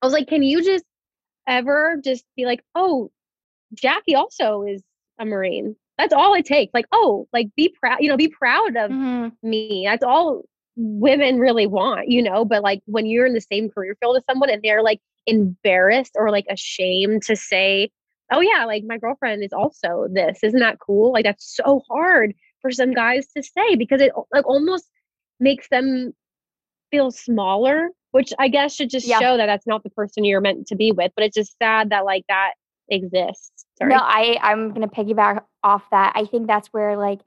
I 0.02 0.06
was 0.06 0.12
like, 0.12 0.28
can 0.28 0.42
you 0.42 0.62
just 0.62 0.84
ever 1.46 2.00
just 2.02 2.24
be 2.36 2.44
like, 2.44 2.62
oh, 2.74 3.10
Jackie 3.74 4.14
also 4.14 4.62
is 4.62 4.82
a 5.18 5.24
Marine. 5.24 5.76
That's 5.98 6.12
all 6.12 6.34
it 6.34 6.44
takes. 6.44 6.74
Like, 6.74 6.86
oh, 6.92 7.26
like 7.32 7.48
be 7.56 7.74
proud, 7.80 7.98
you 8.00 8.08
know, 8.08 8.16
be 8.16 8.28
proud 8.28 8.76
of 8.76 8.90
mm-hmm. 8.90 9.28
me. 9.48 9.86
That's 9.88 10.04
all 10.04 10.42
women 10.76 11.38
really 11.38 11.66
want, 11.66 12.08
you 12.08 12.22
know. 12.22 12.44
But 12.44 12.62
like 12.62 12.82
when 12.86 13.06
you're 13.06 13.26
in 13.26 13.32
the 13.32 13.40
same 13.40 13.70
career 13.70 13.96
field 14.00 14.16
as 14.16 14.24
someone 14.28 14.50
and 14.50 14.62
they're 14.62 14.82
like 14.82 15.00
embarrassed 15.26 16.12
or 16.16 16.30
like 16.30 16.46
ashamed 16.50 17.22
to 17.22 17.36
say, 17.36 17.90
oh 18.30 18.40
yeah, 18.40 18.64
like 18.66 18.84
my 18.86 18.98
girlfriend 18.98 19.42
is 19.42 19.52
also 19.52 20.06
this. 20.10 20.40
Isn't 20.42 20.60
that 20.60 20.78
cool? 20.80 21.12
Like 21.12 21.24
that's 21.24 21.56
so 21.56 21.82
hard 21.88 22.34
for 22.66 22.72
some 22.72 22.92
guys 22.92 23.28
to 23.28 23.42
say 23.42 23.76
because 23.76 24.00
it 24.00 24.12
like 24.32 24.46
almost 24.46 24.90
makes 25.38 25.68
them 25.68 26.12
feel 26.90 27.12
smaller 27.12 27.90
which 28.10 28.32
i 28.40 28.48
guess 28.48 28.74
should 28.74 28.90
just 28.90 29.06
yeah. 29.06 29.20
show 29.20 29.36
that 29.36 29.46
that's 29.46 29.66
not 29.68 29.84
the 29.84 29.90
person 29.90 30.24
you're 30.24 30.40
meant 30.40 30.66
to 30.66 30.74
be 30.74 30.90
with 30.90 31.12
but 31.14 31.24
it's 31.24 31.36
just 31.36 31.56
sad 31.62 31.90
that 31.90 32.04
like 32.04 32.24
that 32.28 32.54
exists 32.88 33.64
Sorry. 33.78 33.94
no 33.94 34.00
i 34.00 34.36
i'm 34.42 34.72
gonna 34.72 34.88
piggyback 34.88 35.42
off 35.62 35.88
that 35.92 36.12
i 36.16 36.24
think 36.24 36.48
that's 36.48 36.68
where 36.68 36.96
like 36.96 37.20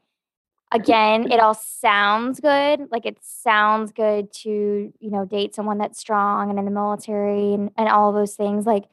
again 0.73 1.31
it 1.31 1.39
all 1.39 1.53
sounds 1.53 2.41
good 2.41 2.81
like 2.91 3.05
it 3.05 3.17
sounds 3.21 3.93
good 3.93 4.31
to 4.33 4.91
you 4.99 5.09
know 5.09 5.23
date 5.23 5.55
someone 5.55 5.77
that's 5.77 5.99
strong 5.99 6.49
and 6.49 6.59
in 6.59 6.65
the 6.65 6.71
military 6.71 7.53
and, 7.53 7.71
and 7.77 7.87
all 7.87 8.11
those 8.11 8.35
things 8.35 8.65
like 8.65 8.85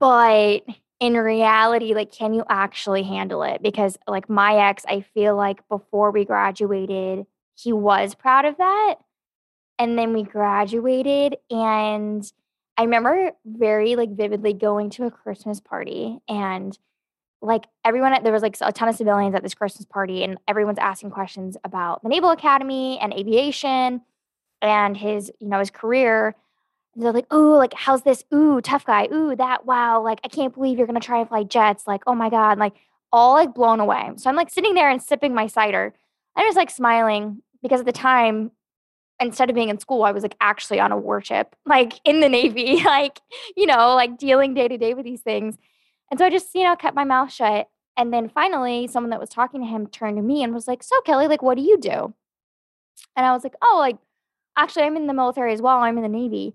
but 0.00 0.64
in 1.02 1.14
reality, 1.14 1.94
like, 1.94 2.12
can 2.12 2.32
you 2.32 2.44
actually 2.48 3.02
handle 3.02 3.42
it? 3.42 3.60
Because, 3.60 3.98
like, 4.06 4.30
my 4.30 4.68
ex, 4.68 4.84
I 4.86 5.00
feel 5.00 5.34
like 5.34 5.68
before 5.68 6.12
we 6.12 6.24
graduated, 6.24 7.26
he 7.56 7.72
was 7.72 8.14
proud 8.14 8.44
of 8.44 8.56
that. 8.58 8.94
And 9.80 9.98
then 9.98 10.12
we 10.14 10.22
graduated, 10.22 11.38
and 11.50 12.32
I 12.78 12.84
remember 12.84 13.32
very, 13.44 13.96
like, 13.96 14.14
vividly 14.14 14.52
going 14.52 14.90
to 14.90 15.04
a 15.06 15.10
Christmas 15.10 15.58
party 15.58 16.20
and 16.28 16.78
like 17.44 17.66
everyone 17.84 18.16
there 18.22 18.32
was 18.32 18.42
like 18.42 18.56
a 18.60 18.70
ton 18.70 18.88
of 18.88 18.94
civilians 18.94 19.34
at 19.34 19.42
this 19.42 19.54
Christmas 19.54 19.84
party 19.84 20.22
and 20.22 20.38
everyone's 20.46 20.78
asking 20.78 21.10
questions 21.10 21.56
about 21.64 22.00
the 22.04 22.08
Naval 22.08 22.30
Academy 22.30 23.00
and 23.00 23.12
aviation 23.12 24.00
and 24.60 24.96
his, 24.96 25.32
you 25.40 25.48
know, 25.48 25.58
his 25.58 25.70
career. 25.70 26.36
They're 26.94 27.12
like, 27.12 27.26
oh, 27.30 27.52
like 27.52 27.74
how's 27.74 28.02
this? 28.02 28.24
Ooh, 28.34 28.60
tough 28.60 28.84
guy. 28.84 29.08
Ooh, 29.12 29.34
that 29.36 29.64
wow, 29.66 30.02
like 30.02 30.20
I 30.24 30.28
can't 30.28 30.54
believe 30.54 30.78
you're 30.78 30.86
gonna 30.86 31.00
try 31.00 31.20
and 31.20 31.28
fly 31.28 31.42
jets. 31.44 31.86
Like, 31.86 32.02
oh 32.06 32.14
my 32.14 32.30
God, 32.30 32.58
like 32.58 32.74
all 33.12 33.34
like 33.34 33.54
blown 33.54 33.80
away. 33.80 34.10
So 34.16 34.28
I'm 34.30 34.36
like 34.36 34.50
sitting 34.50 34.74
there 34.74 34.90
and 34.90 35.02
sipping 35.02 35.34
my 35.34 35.46
cider. 35.46 35.94
I 36.36 36.44
was 36.44 36.56
like 36.56 36.70
smiling 36.70 37.42
because 37.62 37.80
at 37.80 37.86
the 37.86 37.92
time, 37.92 38.50
instead 39.20 39.48
of 39.50 39.54
being 39.54 39.68
in 39.68 39.78
school, 39.78 40.02
I 40.04 40.12
was 40.12 40.22
like 40.22 40.36
actually 40.40 40.80
on 40.80 40.92
a 40.92 40.96
warship, 40.96 41.54
like 41.66 41.94
in 42.04 42.20
the 42.20 42.28
Navy, 42.28 42.82
like, 42.84 43.20
you 43.56 43.66
know, 43.66 43.94
like 43.94 44.18
dealing 44.18 44.54
day 44.54 44.68
to 44.68 44.78
day 44.78 44.94
with 44.94 45.04
these 45.04 45.20
things. 45.20 45.56
And 46.10 46.18
so 46.18 46.26
I 46.26 46.30
just, 46.30 46.54
you 46.54 46.64
know, 46.64 46.76
kept 46.76 46.96
my 46.96 47.04
mouth 47.04 47.32
shut. 47.32 47.68
And 47.96 48.12
then 48.12 48.28
finally, 48.28 48.86
someone 48.86 49.10
that 49.10 49.20
was 49.20 49.28
talking 49.28 49.60
to 49.60 49.66
him 49.66 49.86
turned 49.86 50.16
to 50.16 50.22
me 50.22 50.42
and 50.42 50.54
was 50.54 50.66
like, 50.66 50.82
So, 50.82 51.00
Kelly, 51.02 51.28
like, 51.28 51.42
what 51.42 51.56
do 51.56 51.62
you 51.62 51.78
do? 51.78 52.14
And 53.16 53.26
I 53.26 53.32
was 53.32 53.44
like, 53.44 53.54
Oh, 53.62 53.76
like, 53.78 53.98
actually, 54.56 54.84
I'm 54.84 54.96
in 54.96 55.06
the 55.06 55.14
military 55.14 55.52
as 55.52 55.60
well. 55.62 55.78
I'm 55.78 55.96
in 55.96 56.02
the 56.02 56.08
Navy. 56.08 56.54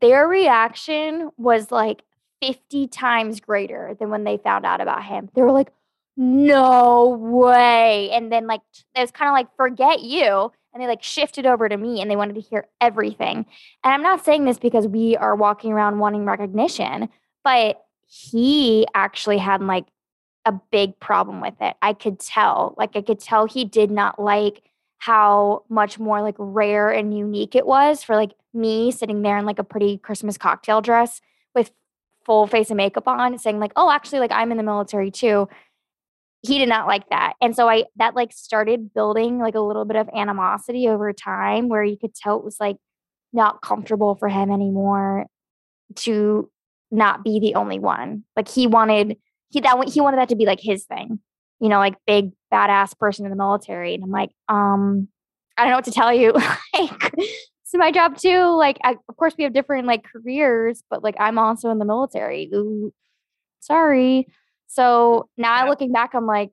Their 0.00 0.26
reaction 0.28 1.30
was 1.36 1.70
like 1.70 2.02
50 2.42 2.88
times 2.88 3.40
greater 3.40 3.96
than 3.98 4.10
when 4.10 4.24
they 4.24 4.36
found 4.36 4.66
out 4.66 4.80
about 4.80 5.04
him. 5.04 5.30
They 5.34 5.42
were 5.42 5.52
like, 5.52 5.72
No 6.16 7.08
way. 7.08 8.10
And 8.10 8.30
then, 8.30 8.46
like, 8.46 8.60
it 8.94 9.00
was 9.00 9.10
kind 9.10 9.28
of 9.28 9.34
like, 9.34 9.48
Forget 9.56 10.02
you. 10.02 10.52
And 10.72 10.82
they 10.82 10.88
like 10.88 11.04
shifted 11.04 11.46
over 11.46 11.68
to 11.68 11.76
me 11.76 12.00
and 12.00 12.10
they 12.10 12.16
wanted 12.16 12.34
to 12.34 12.40
hear 12.40 12.66
everything. 12.80 13.46
And 13.84 13.94
I'm 13.94 14.02
not 14.02 14.24
saying 14.24 14.44
this 14.44 14.58
because 14.58 14.88
we 14.88 15.16
are 15.16 15.36
walking 15.36 15.72
around 15.72 16.00
wanting 16.00 16.24
recognition, 16.24 17.08
but 17.44 17.80
he 18.08 18.84
actually 18.92 19.38
had 19.38 19.62
like 19.62 19.86
a 20.44 20.52
big 20.52 20.98
problem 20.98 21.40
with 21.40 21.54
it. 21.60 21.76
I 21.80 21.92
could 21.92 22.18
tell. 22.18 22.74
Like 22.76 22.96
I 22.96 23.02
could 23.02 23.20
tell 23.20 23.46
he 23.46 23.64
did 23.64 23.90
not 23.90 24.20
like 24.20 24.62
how 25.04 25.62
much 25.68 25.98
more 25.98 26.22
like 26.22 26.34
rare 26.38 26.90
and 26.90 27.14
unique 27.14 27.54
it 27.54 27.66
was 27.66 28.02
for 28.02 28.16
like 28.16 28.32
me 28.54 28.90
sitting 28.90 29.20
there 29.20 29.36
in 29.36 29.44
like 29.44 29.58
a 29.58 29.64
pretty 29.64 29.98
Christmas 29.98 30.38
cocktail 30.38 30.80
dress 30.80 31.20
with 31.54 31.70
full 32.24 32.46
face 32.46 32.70
of 32.70 32.78
makeup 32.78 33.06
on 33.06 33.36
saying 33.36 33.60
like, 33.60 33.72
"Oh, 33.76 33.90
actually 33.90 34.20
like 34.20 34.32
I'm 34.32 34.50
in 34.50 34.56
the 34.56 34.62
military 34.62 35.10
too." 35.10 35.46
He 36.40 36.58
did 36.58 36.70
not 36.70 36.86
like 36.86 37.10
that. 37.10 37.34
And 37.42 37.54
so 37.54 37.68
I 37.68 37.84
that 37.96 38.14
like 38.16 38.32
started 38.32 38.94
building 38.94 39.38
like 39.38 39.54
a 39.54 39.60
little 39.60 39.84
bit 39.84 39.96
of 39.96 40.08
animosity 40.16 40.88
over 40.88 41.12
time 41.12 41.68
where 41.68 41.84
you 41.84 41.98
could 41.98 42.14
tell 42.14 42.38
it 42.38 42.44
was 42.44 42.56
like 42.58 42.76
not 43.34 43.60
comfortable 43.60 44.14
for 44.14 44.28
him 44.28 44.50
anymore 44.50 45.26
to 45.96 46.50
not 46.90 47.22
be 47.24 47.40
the 47.40 47.56
only 47.56 47.78
one. 47.78 48.24
Like 48.36 48.48
he 48.48 48.66
wanted 48.66 49.18
he 49.50 49.60
that 49.60 49.86
he 49.90 50.00
wanted 50.00 50.16
that 50.16 50.30
to 50.30 50.36
be 50.36 50.46
like 50.46 50.60
his 50.60 50.86
thing. 50.86 51.18
You 51.60 51.68
know, 51.68 51.78
like 51.78 51.94
big 52.06 52.32
badass 52.52 52.98
person 52.98 53.24
in 53.24 53.30
the 53.30 53.36
military. 53.36 53.94
And 53.94 54.04
I'm 54.04 54.10
like, 54.10 54.30
um, 54.48 55.08
I 55.56 55.62
don't 55.62 55.70
know 55.70 55.76
what 55.76 55.84
to 55.84 55.90
tell 55.90 56.12
you. 56.12 56.32
like 56.74 57.14
it's 57.74 57.74
my 57.74 57.90
job 57.90 58.16
too. 58.16 58.56
Like 58.56 58.78
I, 58.84 58.96
of 59.08 59.16
course 59.16 59.34
we 59.36 59.44
have 59.44 59.52
different 59.52 59.86
like 59.86 60.04
careers, 60.04 60.82
but 60.90 61.02
like 61.02 61.16
I'm 61.18 61.38
also 61.38 61.70
in 61.70 61.78
the 61.78 61.84
military. 61.84 62.48
Ooh, 62.54 62.92
sorry. 63.60 64.26
So 64.66 65.28
now 65.36 65.64
yeah. 65.64 65.70
looking 65.70 65.92
back, 65.92 66.14
I'm 66.14 66.26
like, 66.26 66.50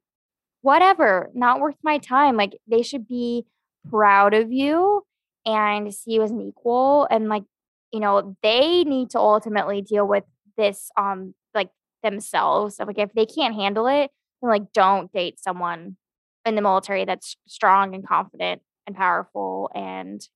whatever, 0.62 1.30
not 1.34 1.60
worth 1.60 1.78
my 1.84 1.98
time. 1.98 2.38
Like 2.38 2.58
they 2.68 2.84
should 2.84 3.08
be 3.08 3.46
proud 3.90 4.34
of 4.34 4.52
you 4.52 5.04
and 5.46 5.94
see 5.94 6.14
you 6.14 6.24
as 6.24 6.32
an 6.32 6.42
equal 6.42 7.08
and 7.10 7.28
like 7.30 7.44
you 7.92 8.00
know, 8.00 8.38
they 8.42 8.86
need 8.86 9.10
to 9.10 9.20
ultimately 9.20 9.82
deal 9.82 10.08
with 10.08 10.24
this 10.58 10.92
um 10.98 11.34
like 11.54 11.70
themselves. 12.04 12.78
So 12.78 12.86
like 12.86 13.00
if 13.00 13.14
they 13.14 13.26
can't 13.26 13.56
handle 13.56 13.88
it, 13.88 14.12
like 14.50 14.74
don't 14.74 15.12
date 15.12 15.40
someone 15.40 15.98
in 16.46 16.56
the 16.56 16.62
military 16.62 17.06
that's 17.06 17.38
strong 17.48 17.94
and 17.94 18.08
confident 18.08 18.62
and 18.88 18.96
powerful 18.96 19.70
and 19.76 20.28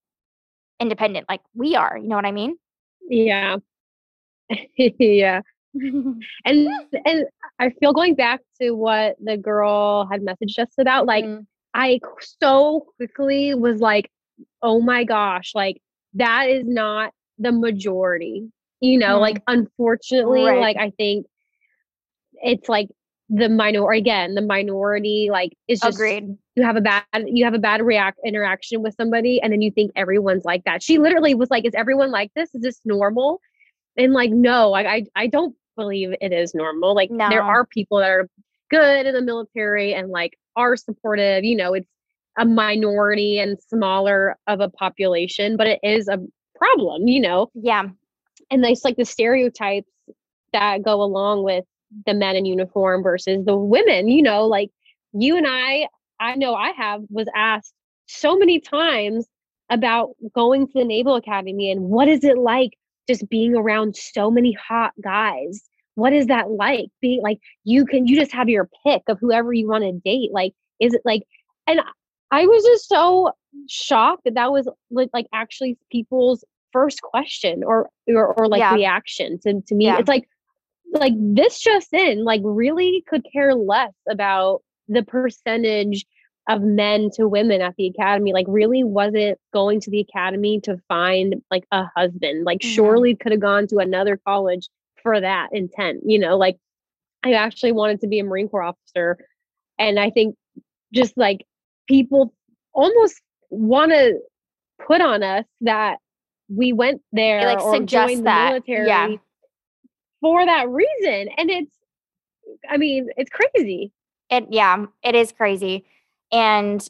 independent 0.79 1.25
like 1.27 1.41
we 1.53 1.75
are. 1.75 1.97
You 1.97 2.07
know 2.07 2.15
what 2.15 2.25
I 2.25 2.31
mean? 2.31 2.57
Yeah. 3.09 3.57
yeah. 4.77 5.41
and 5.75 6.17
and 6.45 7.25
I 7.59 7.69
feel 7.79 7.93
going 7.93 8.15
back 8.15 8.41
to 8.61 8.71
what 8.71 9.15
the 9.23 9.37
girl 9.37 10.07
had 10.09 10.21
messaged 10.21 10.59
us 10.59 10.73
about, 10.79 11.05
like 11.05 11.25
mm. 11.25 11.45
I 11.73 11.99
so 12.41 12.85
quickly 12.97 13.55
was 13.55 13.81
like, 13.81 14.09
oh 14.61 14.79
my 14.79 15.03
gosh, 15.03 15.51
like 15.53 15.81
that 16.13 16.49
is 16.49 16.65
not 16.65 17.11
the 17.37 17.51
majority 17.51 18.49
you 18.81 18.97
know 18.97 19.17
mm 19.17 19.21
like 19.21 19.41
unfortunately 19.47 20.43
right. 20.43 20.59
like 20.59 20.77
i 20.77 20.91
think 20.91 21.25
it's 22.33 22.69
like 22.69 22.87
the 23.29 23.49
minority 23.49 23.99
again 23.99 24.35
the 24.35 24.41
minority 24.41 25.29
like 25.31 25.57
is 25.67 25.79
just 25.79 25.97
Agreed. 25.97 26.37
you 26.55 26.63
have 26.63 26.75
a 26.75 26.81
bad 26.81 27.03
you 27.25 27.43
have 27.43 27.55
a 27.55 27.59
bad 27.59 27.81
react 27.81 28.19
interaction 28.23 28.83
with 28.83 28.93
somebody 28.95 29.41
and 29.41 29.51
then 29.51 29.61
you 29.61 29.71
think 29.71 29.91
everyone's 29.95 30.45
like 30.45 30.63
that 30.65 30.83
she 30.83 30.99
literally 30.99 31.33
was 31.33 31.49
like 31.49 31.65
is 31.65 31.73
everyone 31.75 32.11
like 32.11 32.31
this 32.35 32.53
is 32.53 32.61
this 32.61 32.79
normal 32.85 33.41
and 33.97 34.13
like 34.13 34.29
no 34.29 34.73
i 34.73 34.95
i, 34.95 35.05
I 35.15 35.27
don't 35.27 35.55
believe 35.75 36.13
it 36.21 36.31
is 36.31 36.53
normal 36.53 36.93
like 36.93 37.09
no. 37.09 37.27
there 37.29 37.43
are 37.43 37.65
people 37.65 37.97
that 37.97 38.09
are 38.09 38.29
good 38.69 39.07
in 39.07 39.15
the 39.15 39.21
military 39.21 39.93
and 39.93 40.09
like 40.09 40.37
are 40.55 40.75
supportive 40.75 41.43
you 41.43 41.55
know 41.55 41.73
it's 41.73 41.89
a 42.37 42.45
minority 42.45 43.39
and 43.39 43.57
smaller 43.69 44.37
of 44.45 44.59
a 44.59 44.69
population 44.69 45.57
but 45.57 45.65
it 45.65 45.79
is 45.81 46.07
a 46.07 46.19
problem, 46.55 47.07
you 47.07 47.21
know? 47.21 47.49
Yeah. 47.53 47.83
And 48.49 48.63
there's 48.63 48.83
like 48.83 48.97
the 48.97 49.05
stereotypes 49.05 49.91
that 50.53 50.83
go 50.83 51.01
along 51.01 51.43
with 51.43 51.65
the 52.05 52.13
men 52.13 52.35
in 52.35 52.45
uniform 52.45 53.03
versus 53.03 53.45
the 53.45 53.55
women, 53.55 54.07
you 54.07 54.21
know, 54.21 54.45
like 54.45 54.69
you 55.13 55.37
and 55.37 55.47
I, 55.47 55.87
I 56.19 56.35
know 56.35 56.55
I 56.55 56.71
have 56.71 57.01
was 57.09 57.27
asked 57.35 57.73
so 58.07 58.37
many 58.37 58.59
times 58.59 59.27
about 59.69 60.11
going 60.33 60.67
to 60.67 60.73
the 60.75 60.85
Naval 60.85 61.15
Academy 61.15 61.71
and 61.71 61.81
what 61.83 62.07
is 62.07 62.23
it 62.23 62.37
like 62.37 62.71
just 63.07 63.27
being 63.29 63.55
around 63.55 63.95
so 63.95 64.29
many 64.29 64.53
hot 64.53 64.93
guys? 65.01 65.63
What 65.95 66.13
is 66.13 66.27
that 66.27 66.51
like? 66.51 66.87
Being 67.01 67.21
like 67.21 67.39
you 67.63 67.85
can 67.85 68.07
you 68.07 68.15
just 68.17 68.31
have 68.31 68.49
your 68.49 68.69
pick 68.85 69.03
of 69.07 69.17
whoever 69.19 69.53
you 69.53 69.67
want 69.67 69.83
to 69.83 69.93
date. 69.93 70.31
Like, 70.31 70.53
is 70.79 70.93
it 70.93 71.01
like 71.05 71.23
and 71.67 71.79
I 72.31 72.45
was 72.45 72.63
just 72.63 72.87
so 72.87 73.31
shocked 73.69 74.23
that 74.25 74.33
that 74.35 74.51
was 74.51 74.67
like, 74.91 75.09
like 75.13 75.27
actually 75.33 75.77
people's 75.91 76.43
first 76.73 77.01
question 77.01 77.63
or 77.63 77.89
or, 78.07 78.33
or 78.33 78.47
like 78.47 78.59
yeah. 78.59 78.73
reaction 78.73 79.39
to, 79.39 79.61
to 79.61 79.75
me. 79.75 79.85
Yeah. 79.85 79.99
It's 79.99 80.09
like 80.09 80.27
like 80.99 81.13
this 81.17 81.59
just 81.59 81.93
in, 81.93 82.23
like 82.23 82.41
really 82.43 83.03
could 83.07 83.25
care 83.31 83.53
less 83.53 83.93
about 84.09 84.61
the 84.87 85.03
percentage 85.03 86.05
of 86.47 86.61
men 86.61 87.09
to 87.15 87.27
women 87.27 87.61
at 87.61 87.75
the 87.75 87.87
academy 87.87 88.31
like 88.31 88.45
really 88.47 88.83
wasn't 88.83 89.37
going 89.51 89.79
to 89.81 89.89
the 89.89 89.99
academy 89.99 90.59
to 90.61 90.77
find 90.87 91.35
like 91.49 91.65
a 91.71 91.85
husband 91.95 92.45
like 92.45 92.59
mm-hmm. 92.59 92.69
surely 92.69 93.15
could 93.15 93.31
have 93.31 93.41
gone 93.41 93.65
to 93.65 93.77
another 93.77 94.19
college 94.27 94.69
for 95.01 95.19
that 95.19 95.49
intent 95.51 96.01
you 96.05 96.19
know 96.19 96.37
like 96.37 96.57
i 97.23 97.33
actually 97.33 97.71
wanted 97.71 97.99
to 97.99 98.07
be 98.07 98.19
a 98.19 98.23
marine 98.23 98.47
corps 98.47 98.61
officer 98.61 99.17
and 99.79 99.99
i 99.99 100.09
think 100.11 100.35
just 100.93 101.17
like 101.17 101.45
people 101.87 102.31
almost 102.73 103.19
want 103.49 103.91
to 103.91 104.19
put 104.85 105.01
on 105.01 105.23
us 105.23 105.45
that 105.61 105.97
we 106.47 106.73
went 106.73 107.01
there 107.11 107.43
like 107.45 107.59
or 107.59 107.79
joined 107.79 108.19
the 108.19 108.49
military 108.49 108.87
yeah. 108.87 109.07
For 110.25 110.43
that 110.43 110.67
reason. 110.69 111.29
And 111.37 111.51
it's, 111.51 111.77
I 112.67 112.77
mean, 112.77 113.09
it's 113.15 113.29
crazy. 113.29 113.91
It, 114.31 114.47
yeah, 114.49 114.87
it 115.03 115.13
is 115.13 115.31
crazy. 115.31 115.85
And 116.31 116.89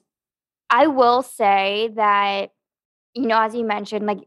I 0.70 0.88
will 0.88 1.22
say 1.22 1.92
that, 1.96 2.54
you 3.14 3.28
know, 3.28 3.42
as 3.42 3.54
you 3.54 3.66
mentioned, 3.66 4.06
like, 4.06 4.20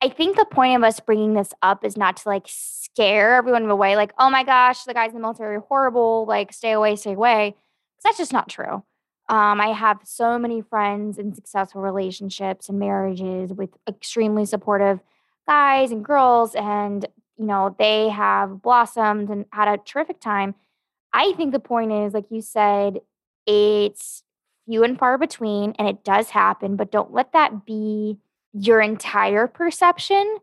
I 0.00 0.08
think 0.08 0.38
the 0.38 0.46
point 0.46 0.74
of 0.74 0.82
us 0.82 1.00
bringing 1.00 1.34
this 1.34 1.52
up 1.60 1.84
is 1.84 1.98
not 1.98 2.16
to 2.16 2.30
like 2.30 2.46
scare 2.46 3.34
everyone 3.34 3.68
away, 3.68 3.94
like, 3.94 4.14
oh 4.18 4.30
my 4.30 4.42
gosh, 4.42 4.84
the 4.84 4.94
guys 4.94 5.10
in 5.10 5.16
the 5.16 5.20
military 5.20 5.56
are 5.56 5.60
horrible, 5.60 6.24
like, 6.26 6.50
stay 6.54 6.72
away, 6.72 6.96
stay 6.96 7.12
away. 7.12 7.54
That's 8.02 8.16
just 8.16 8.32
not 8.32 8.48
true. 8.48 8.82
Um, 9.28 9.60
I 9.60 9.74
have 9.74 10.00
so 10.02 10.38
many 10.38 10.62
friends 10.62 11.18
in 11.18 11.34
successful 11.34 11.82
relationships 11.82 12.70
and 12.70 12.78
marriages 12.78 13.52
with 13.52 13.70
extremely 13.86 14.46
supportive 14.46 15.00
guys 15.46 15.92
and 15.92 16.02
girls, 16.02 16.54
and 16.54 17.06
you 17.38 17.46
know 17.46 17.74
they 17.78 18.08
have 18.08 18.62
blossomed 18.62 19.30
and 19.30 19.46
had 19.52 19.68
a 19.68 19.78
terrific 19.78 20.20
time. 20.20 20.54
I 21.12 21.32
think 21.34 21.52
the 21.52 21.60
point 21.60 21.92
is, 21.92 22.12
like 22.12 22.30
you 22.30 22.40
said, 22.42 23.00
it's 23.46 24.22
few 24.66 24.82
and 24.82 24.98
far 24.98 25.18
between, 25.18 25.74
and 25.78 25.86
it 25.88 26.04
does 26.04 26.30
happen, 26.30 26.76
but 26.76 26.90
don't 26.90 27.12
let 27.12 27.32
that 27.32 27.66
be 27.66 28.18
your 28.52 28.80
entire 28.80 29.46
perception. 29.46 30.38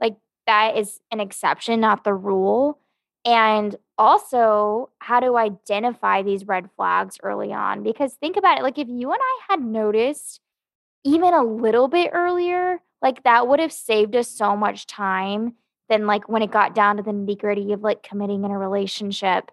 Like 0.00 0.16
that 0.46 0.76
is 0.76 1.00
an 1.10 1.20
exception, 1.20 1.80
not 1.80 2.04
the 2.04 2.14
rule. 2.14 2.78
And 3.24 3.76
also, 3.98 4.90
how 4.98 5.20
to 5.20 5.36
identify 5.36 6.22
these 6.22 6.46
red 6.46 6.68
flags 6.76 7.18
early 7.22 7.52
on. 7.52 7.82
Because 7.82 8.14
think 8.14 8.36
about 8.36 8.58
it 8.58 8.62
like, 8.62 8.78
if 8.78 8.88
you 8.88 9.12
and 9.12 9.20
I 9.22 9.38
had 9.48 9.60
noticed 9.62 10.40
even 11.04 11.34
a 11.34 11.42
little 11.42 11.88
bit 11.88 12.10
earlier, 12.12 12.80
like 13.00 13.22
that 13.24 13.46
would 13.48 13.60
have 13.60 13.72
saved 13.72 14.16
us 14.16 14.28
so 14.28 14.56
much 14.56 14.86
time 14.86 15.54
than 15.88 16.06
like 16.06 16.28
when 16.28 16.42
it 16.42 16.50
got 16.50 16.74
down 16.74 16.96
to 16.96 17.02
the 17.02 17.10
nitty 17.10 17.38
gritty 17.38 17.72
of 17.72 17.82
like 17.82 18.02
committing 18.02 18.44
in 18.44 18.50
a 18.50 18.58
relationship. 18.58 19.50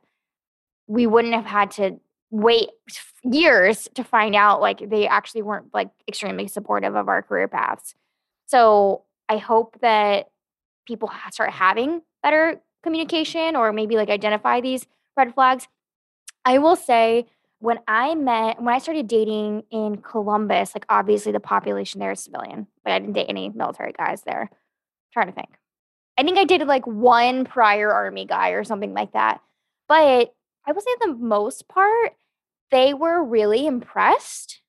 We 0.87 1.05
wouldn't 1.05 1.33
have 1.33 1.45
had 1.45 1.71
to 1.71 1.99
wait 2.31 2.69
years 3.23 3.87
to 3.95 4.03
find 4.03 4.35
out 4.35 4.61
like 4.61 4.89
they 4.89 5.07
actually 5.07 5.41
weren't 5.41 5.73
like 5.73 5.89
extremely 6.07 6.47
supportive 6.47 6.95
of 6.95 7.07
our 7.07 7.21
career 7.21 7.47
paths. 7.47 7.95
So 8.45 9.03
I 9.27 9.37
hope 9.37 9.77
that 9.81 10.29
people 10.87 11.11
start 11.31 11.51
having 11.51 12.01
better 12.23 12.61
communication 12.83 13.55
or 13.55 13.73
maybe 13.73 13.95
like 13.95 14.09
identify 14.09 14.61
these 14.61 14.87
red 15.15 15.33
flags. 15.33 15.67
I 16.45 16.57
will 16.57 16.75
say 16.75 17.27
when 17.59 17.79
I 17.87 18.15
met 18.15 18.61
when 18.61 18.73
I 18.73 18.79
started 18.79 19.07
dating 19.07 19.63
in 19.69 19.97
Columbus, 19.97 20.73
like 20.73 20.85
obviously 20.89 21.31
the 21.31 21.39
population 21.39 21.99
there 21.99 22.11
is 22.11 22.23
civilian. 22.23 22.67
Like 22.85 22.93
I 22.93 22.99
didn't 22.99 23.13
date 23.13 23.27
any 23.29 23.49
military 23.49 23.91
guys 23.91 24.23
there. 24.23 24.43
I'm 24.43 24.57
trying 25.13 25.27
to 25.27 25.33
think. 25.33 25.49
I 26.19 26.23
think 26.23 26.37
I 26.37 26.43
dated 26.43 26.67
like 26.67 26.85
one 26.85 27.45
prior 27.45 27.93
army 27.93 28.25
guy 28.25 28.49
or 28.49 28.65
something 28.65 28.93
like 28.93 29.13
that. 29.13 29.39
But 29.87 30.33
I 30.67 30.71
would 30.73 30.83
say 30.83 30.91
the 30.99 31.15
most 31.15 31.69
part, 31.69 32.11
they 32.71 32.93
were 32.93 33.23
really 33.23 33.65
impressed. 33.65 34.59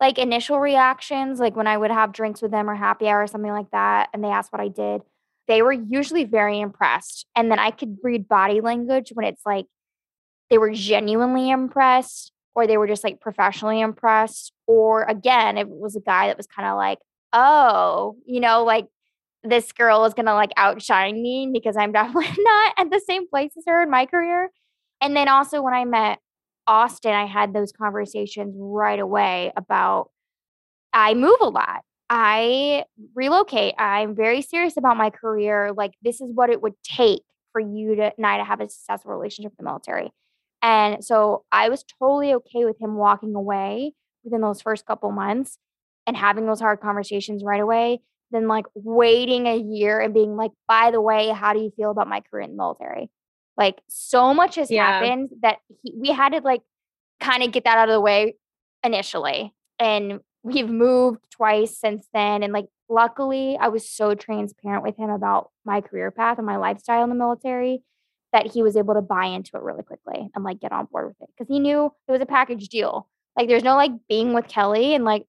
Like 0.00 0.16
initial 0.16 0.58
reactions, 0.58 1.38
like 1.38 1.54
when 1.54 1.66
I 1.66 1.76
would 1.76 1.90
have 1.90 2.14
drinks 2.14 2.40
with 2.40 2.50
them 2.50 2.70
or 2.70 2.74
happy 2.74 3.08
hour 3.08 3.22
or 3.22 3.26
something 3.26 3.52
like 3.52 3.70
that, 3.72 4.08
and 4.14 4.24
they 4.24 4.28
asked 4.28 4.54
what 4.54 4.62
I 4.62 4.68
did, 4.68 5.02
they 5.48 5.60
were 5.60 5.70
usually 5.70 6.24
very 6.24 6.58
impressed. 6.58 7.26
And 7.36 7.50
then 7.50 7.58
I 7.58 7.72
could 7.72 7.98
read 8.02 8.26
body 8.26 8.62
language 8.62 9.10
when 9.12 9.26
it's 9.26 9.44
like 9.44 9.66
they 10.48 10.56
were 10.56 10.72
genuinely 10.72 11.50
impressed 11.50 12.32
or 12.54 12.66
they 12.66 12.78
were 12.78 12.86
just 12.86 13.04
like 13.04 13.20
professionally 13.20 13.82
impressed. 13.82 14.54
Or 14.66 15.02
again, 15.02 15.58
it 15.58 15.68
was 15.68 15.94
a 15.94 16.00
guy 16.00 16.28
that 16.28 16.38
was 16.38 16.46
kind 16.46 16.66
of 16.66 16.78
like, 16.78 17.00
oh, 17.34 18.16
you 18.24 18.40
know, 18.40 18.64
like 18.64 18.86
this 19.42 19.72
girl 19.72 20.04
is 20.04 20.14
gonna 20.14 20.34
like 20.34 20.50
outshine 20.56 21.22
me 21.22 21.50
because 21.52 21.76
I'm 21.76 21.92
definitely 21.92 22.32
not 22.38 22.74
at 22.78 22.90
the 22.90 23.00
same 23.00 23.28
place 23.28 23.52
as 23.56 23.64
her 23.66 23.82
in 23.82 23.90
my 23.90 24.06
career. 24.06 24.50
And 25.00 25.16
then 25.16 25.28
also 25.28 25.62
when 25.62 25.74
I 25.74 25.84
met 25.84 26.18
Austin, 26.66 27.12
I 27.12 27.26
had 27.26 27.52
those 27.54 27.72
conversations 27.72 28.54
right 28.58 28.98
away 28.98 29.52
about 29.56 30.10
I 30.92 31.14
move 31.14 31.38
a 31.40 31.48
lot. 31.48 31.82
I 32.10 32.84
relocate. 33.14 33.74
I'm 33.78 34.16
very 34.16 34.42
serious 34.42 34.76
about 34.76 34.96
my 34.96 35.10
career. 35.10 35.72
Like 35.76 35.92
this 36.02 36.20
is 36.20 36.30
what 36.34 36.50
it 36.50 36.60
would 36.60 36.74
take 36.82 37.22
for 37.52 37.60
you 37.60 37.96
to 37.96 38.12
and 38.16 38.26
I 38.26 38.38
to 38.38 38.44
have 38.44 38.60
a 38.60 38.68
successful 38.68 39.12
relationship 39.12 39.52
with 39.52 39.58
the 39.58 39.64
military. 39.64 40.10
And 40.62 41.04
so 41.04 41.44
I 41.50 41.68
was 41.68 41.84
totally 41.98 42.34
okay 42.34 42.64
with 42.64 42.80
him 42.80 42.96
walking 42.96 43.34
away 43.34 43.94
within 44.24 44.42
those 44.42 44.60
first 44.60 44.84
couple 44.84 45.10
months 45.10 45.58
and 46.06 46.16
having 46.16 46.46
those 46.46 46.60
hard 46.60 46.80
conversations 46.80 47.42
right 47.44 47.60
away 47.60 48.02
than 48.30 48.48
like 48.48 48.66
waiting 48.74 49.46
a 49.46 49.56
year 49.56 50.00
and 50.00 50.14
being 50.14 50.36
like, 50.36 50.52
by 50.68 50.90
the 50.90 51.00
way, 51.00 51.28
how 51.28 51.52
do 51.52 51.60
you 51.60 51.70
feel 51.76 51.90
about 51.90 52.08
my 52.08 52.20
career 52.20 52.44
in 52.44 52.50
the 52.50 52.56
military? 52.56 53.10
Like 53.56 53.80
so 53.88 54.32
much 54.32 54.54
has 54.56 54.70
yeah. 54.70 54.86
happened 54.86 55.30
that 55.42 55.58
he, 55.82 55.94
we 55.96 56.08
had 56.08 56.30
to 56.30 56.40
like 56.40 56.62
kind 57.20 57.42
of 57.42 57.52
get 57.52 57.64
that 57.64 57.78
out 57.78 57.88
of 57.88 57.92
the 57.92 58.00
way 58.00 58.36
initially. 58.82 59.54
And 59.78 60.20
we've 60.42 60.68
moved 60.68 61.20
twice 61.30 61.78
since 61.78 62.06
then. 62.14 62.42
And 62.42 62.52
like, 62.52 62.66
luckily, 62.88 63.56
I 63.60 63.68
was 63.68 63.88
so 63.88 64.14
transparent 64.14 64.82
with 64.82 64.96
him 64.96 65.10
about 65.10 65.50
my 65.64 65.80
career 65.80 66.10
path 66.10 66.38
and 66.38 66.46
my 66.46 66.56
lifestyle 66.56 67.04
in 67.04 67.10
the 67.10 67.16
military 67.16 67.82
that 68.32 68.52
he 68.52 68.62
was 68.62 68.76
able 68.76 68.94
to 68.94 69.02
buy 69.02 69.26
into 69.26 69.56
it 69.56 69.62
really 69.62 69.82
quickly 69.82 70.30
and 70.34 70.44
like 70.44 70.60
get 70.60 70.72
on 70.72 70.86
board 70.86 71.08
with 71.08 71.16
it 71.20 71.28
because 71.36 71.52
he 71.52 71.58
knew 71.58 71.92
it 72.08 72.12
was 72.12 72.20
a 72.20 72.26
package 72.26 72.68
deal. 72.68 73.08
Like, 73.36 73.48
there's 73.48 73.64
no 73.64 73.74
like 73.74 73.92
being 74.08 74.34
with 74.34 74.48
Kelly 74.48 74.94
and 74.94 75.04
like 75.04 75.26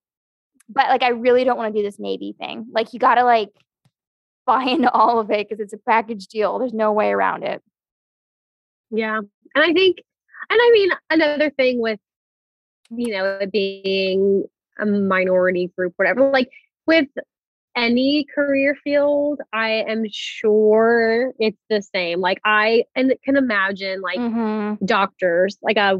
but 0.74 0.88
like 0.90 1.04
I 1.04 1.10
really 1.10 1.44
don't 1.44 1.58
want 1.58 1.74
to 1.74 1.80
do 1.80 1.86
this 1.86 2.00
Navy 2.00 2.36
thing. 2.40 2.68
Like 2.72 2.94
you 2.94 3.00
got 3.00 3.16
to 3.16 3.24
like 3.24 3.50
buy 4.46 4.64
into 4.64 4.92
all 4.92 5.20
of 5.20 5.30
it 5.32 5.48
because 5.48 5.62
it's 5.62 5.74
a 5.74 5.78
package 5.78 6.28
deal. 6.28 6.60
There's 6.60 6.74
no 6.74 6.92
way 6.92 7.10
around 7.12 7.44
it. 7.44 7.62
Yeah. 8.90 9.18
And 9.18 9.64
I 9.64 9.74
think, 9.74 9.98
and 10.50 10.60
I 10.62 10.72
mean, 10.74 10.90
another 11.10 11.50
thing 11.50 11.80
with, 11.80 12.00
you 12.90 13.14
know, 13.14 13.40
being 13.52 14.46
a 14.80 14.86
minority 14.86 15.72
group, 15.78 15.94
whatever, 15.96 16.30
like 16.30 16.50
with 16.86 17.08
any 17.76 18.26
career 18.36 18.76
field, 18.84 19.40
I 19.54 19.86
am 19.88 20.04
sure 20.10 21.34
it's 21.40 21.62
the 21.70 21.82
same. 21.82 22.20
Like 22.20 22.42
I 22.44 22.84
and 22.96 23.14
can 23.24 23.38
imagine 23.38 24.02
like 24.02 24.20
mm-hmm. 24.20 24.86
doctors, 24.86 25.58
like 25.62 25.78
a 25.78 25.98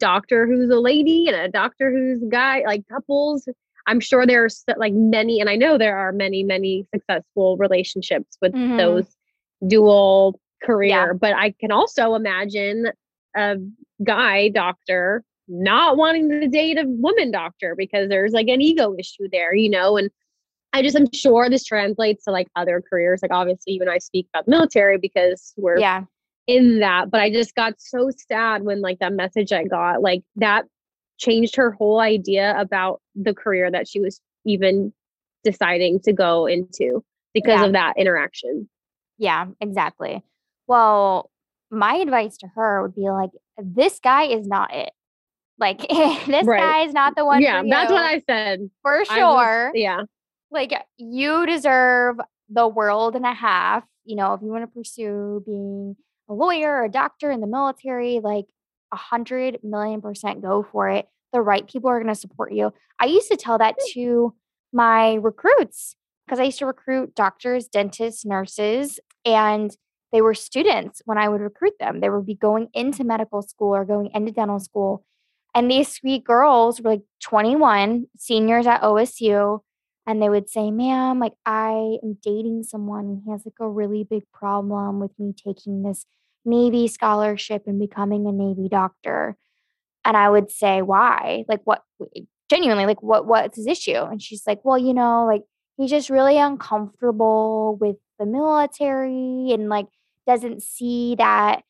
doctor 0.00 0.46
who's 0.46 0.70
a 0.70 0.80
lady 0.80 1.28
and 1.28 1.36
a 1.36 1.48
doctor 1.48 1.90
who's 1.90 2.22
a 2.22 2.28
guy, 2.28 2.62
like 2.66 2.82
couples 2.88 3.48
I'm 3.88 4.00
sure 4.00 4.26
there's 4.26 4.64
like 4.76 4.92
many, 4.92 5.40
and 5.40 5.48
I 5.48 5.56
know 5.56 5.78
there 5.78 5.96
are 5.96 6.12
many, 6.12 6.42
many 6.44 6.86
successful 6.94 7.56
relationships 7.56 8.36
with 8.42 8.52
mm-hmm. 8.52 8.76
those 8.76 9.06
dual 9.66 10.38
career. 10.62 10.88
Yeah. 10.88 11.12
But 11.14 11.34
I 11.34 11.54
can 11.58 11.72
also 11.72 12.14
imagine 12.14 12.92
a 13.34 13.56
guy 14.04 14.50
doctor 14.50 15.24
not 15.48 15.96
wanting 15.96 16.28
to 16.28 16.46
date 16.48 16.78
a 16.78 16.84
woman 16.86 17.30
doctor 17.30 17.74
because 17.74 18.10
there's 18.10 18.32
like 18.32 18.48
an 18.48 18.60
ego 18.60 18.94
issue 18.98 19.28
there, 19.32 19.54
you 19.54 19.70
know? 19.70 19.96
And 19.96 20.10
I 20.74 20.82
just 20.82 20.94
I'm 20.96 21.10
sure 21.12 21.48
this 21.48 21.64
translates 21.64 22.24
to 22.24 22.30
like 22.30 22.48
other 22.56 22.82
careers. 22.88 23.20
Like 23.22 23.32
obviously 23.32 23.72
you 23.72 23.80
and 23.80 23.90
I 23.90 23.98
speak 23.98 24.28
about 24.34 24.46
military 24.46 24.98
because 24.98 25.54
we're 25.56 25.78
yeah. 25.78 26.04
in 26.46 26.80
that. 26.80 27.10
But 27.10 27.22
I 27.22 27.30
just 27.30 27.54
got 27.54 27.74
so 27.78 28.10
sad 28.28 28.64
when 28.64 28.82
like 28.82 28.98
that 28.98 29.14
message 29.14 29.50
I 29.50 29.64
got, 29.64 30.02
like 30.02 30.22
that 30.36 30.66
changed 31.18 31.56
her 31.56 31.72
whole 31.72 32.00
idea 32.00 32.54
about 32.58 33.00
the 33.14 33.34
career 33.34 33.70
that 33.70 33.88
she 33.88 34.00
was 34.00 34.20
even 34.44 34.92
deciding 35.44 36.00
to 36.00 36.12
go 36.12 36.46
into 36.46 37.04
because 37.34 37.60
yeah. 37.60 37.66
of 37.66 37.72
that 37.72 37.94
interaction. 37.96 38.68
Yeah, 39.18 39.46
exactly. 39.60 40.22
Well, 40.66 41.30
my 41.70 41.94
advice 41.94 42.36
to 42.38 42.46
her 42.54 42.82
would 42.82 42.94
be 42.94 43.10
like, 43.10 43.30
this 43.58 44.00
guy 44.00 44.24
is 44.24 44.46
not 44.46 44.74
it. 44.74 44.90
Like, 45.58 45.80
this 45.88 46.46
right. 46.46 46.60
guy 46.60 46.80
is 46.82 46.92
not 46.92 47.16
the 47.16 47.24
one. 47.24 47.42
Yeah, 47.42 47.62
that's 47.68 47.90
what 47.90 48.04
I 48.04 48.20
said. 48.20 48.70
For 48.82 49.04
sure. 49.04 49.70
Was, 49.70 49.72
yeah. 49.74 50.02
Like, 50.50 50.72
you 50.96 51.46
deserve 51.46 52.18
the 52.48 52.68
world 52.68 53.16
and 53.16 53.26
a 53.26 53.34
half. 53.34 53.84
You 54.04 54.16
know, 54.16 54.34
if 54.34 54.40
you 54.40 54.48
want 54.48 54.62
to 54.62 54.68
pursue 54.68 55.42
being 55.44 55.96
a 56.28 56.34
lawyer 56.34 56.72
or 56.72 56.84
a 56.84 56.90
doctor 56.90 57.30
in 57.30 57.40
the 57.40 57.46
military, 57.46 58.20
like, 58.20 58.46
a 58.92 58.96
hundred 58.96 59.58
million 59.62 60.00
percent 60.00 60.42
go 60.42 60.66
for 60.70 60.88
it. 60.88 61.06
The 61.32 61.40
right 61.40 61.66
people 61.66 61.90
are 61.90 61.98
going 61.98 62.12
to 62.12 62.18
support 62.18 62.52
you. 62.52 62.72
I 63.00 63.06
used 63.06 63.30
to 63.30 63.36
tell 63.36 63.58
that 63.58 63.76
to 63.92 64.34
my 64.72 65.14
recruits 65.14 65.96
because 66.26 66.40
I 66.40 66.44
used 66.44 66.58
to 66.58 66.66
recruit 66.66 67.14
doctors, 67.14 67.68
dentists, 67.68 68.24
nurses, 68.24 69.00
and 69.24 69.74
they 70.12 70.20
were 70.20 70.34
students 70.34 71.02
when 71.04 71.18
I 71.18 71.28
would 71.28 71.40
recruit 71.40 71.74
them. 71.78 72.00
They 72.00 72.08
would 72.08 72.26
be 72.26 72.34
going 72.34 72.68
into 72.72 73.04
medical 73.04 73.42
school 73.42 73.74
or 73.74 73.84
going 73.84 74.10
into 74.14 74.32
dental 74.32 74.58
school. 74.58 75.04
And 75.54 75.70
these 75.70 75.92
sweet 75.92 76.24
girls 76.24 76.80
were 76.80 76.90
like 76.90 77.02
21, 77.22 78.06
seniors 78.16 78.66
at 78.66 78.82
OSU. 78.82 79.60
And 80.06 80.22
they 80.22 80.30
would 80.30 80.48
say, 80.48 80.70
ma'am, 80.70 81.18
like 81.18 81.34
I 81.44 81.98
am 82.02 82.16
dating 82.22 82.62
someone. 82.62 83.22
He 83.24 83.30
has 83.30 83.44
like 83.44 83.54
a 83.60 83.68
really 83.68 84.04
big 84.04 84.22
problem 84.32 85.00
with 85.00 85.10
me 85.18 85.34
taking 85.34 85.82
this 85.82 86.06
Navy 86.48 86.88
scholarship 86.88 87.64
and 87.66 87.78
becoming 87.78 88.26
a 88.26 88.32
Navy 88.32 88.68
doctor. 88.68 89.36
And 90.04 90.16
I 90.16 90.30
would 90.30 90.50
say, 90.50 90.82
why? 90.82 91.44
Like, 91.48 91.60
what 91.64 91.82
genuinely, 92.48 92.86
like, 92.86 93.02
what, 93.02 93.26
what's 93.26 93.56
his 93.56 93.66
issue? 93.66 94.02
And 94.02 94.22
she's 94.22 94.46
like, 94.46 94.64
well, 94.64 94.78
you 94.78 94.94
know, 94.94 95.26
like, 95.26 95.42
he's 95.78 95.90
just 95.90 96.10
really 96.10 96.38
uncomfortable 96.38 97.78
with 97.80 97.96
the 98.18 98.26
military 98.26 99.52
and 99.52 99.68
like 99.68 99.86
doesn't 100.26 100.62
see 100.62 101.14
that 101.16 101.62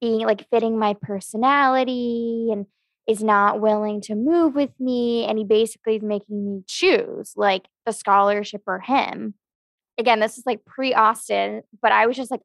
being 0.00 0.20
like 0.26 0.48
fitting 0.50 0.78
my 0.78 0.94
personality 0.94 2.48
and 2.50 2.66
is 3.06 3.22
not 3.22 3.60
willing 3.60 4.00
to 4.00 4.14
move 4.14 4.54
with 4.54 4.70
me. 4.80 5.24
And 5.26 5.38
he 5.38 5.44
basically 5.44 5.96
is 5.96 6.02
making 6.02 6.44
me 6.44 6.62
choose 6.66 7.34
like 7.36 7.68
the 7.86 7.92
scholarship 7.92 8.62
or 8.66 8.80
him. 8.80 9.34
Again, 9.98 10.20
this 10.20 10.38
is 10.38 10.44
like 10.46 10.64
pre 10.64 10.94
Austin, 10.94 11.62
but 11.82 11.92
I 11.92 12.06
was 12.06 12.16
just 12.16 12.30
like, 12.30 12.40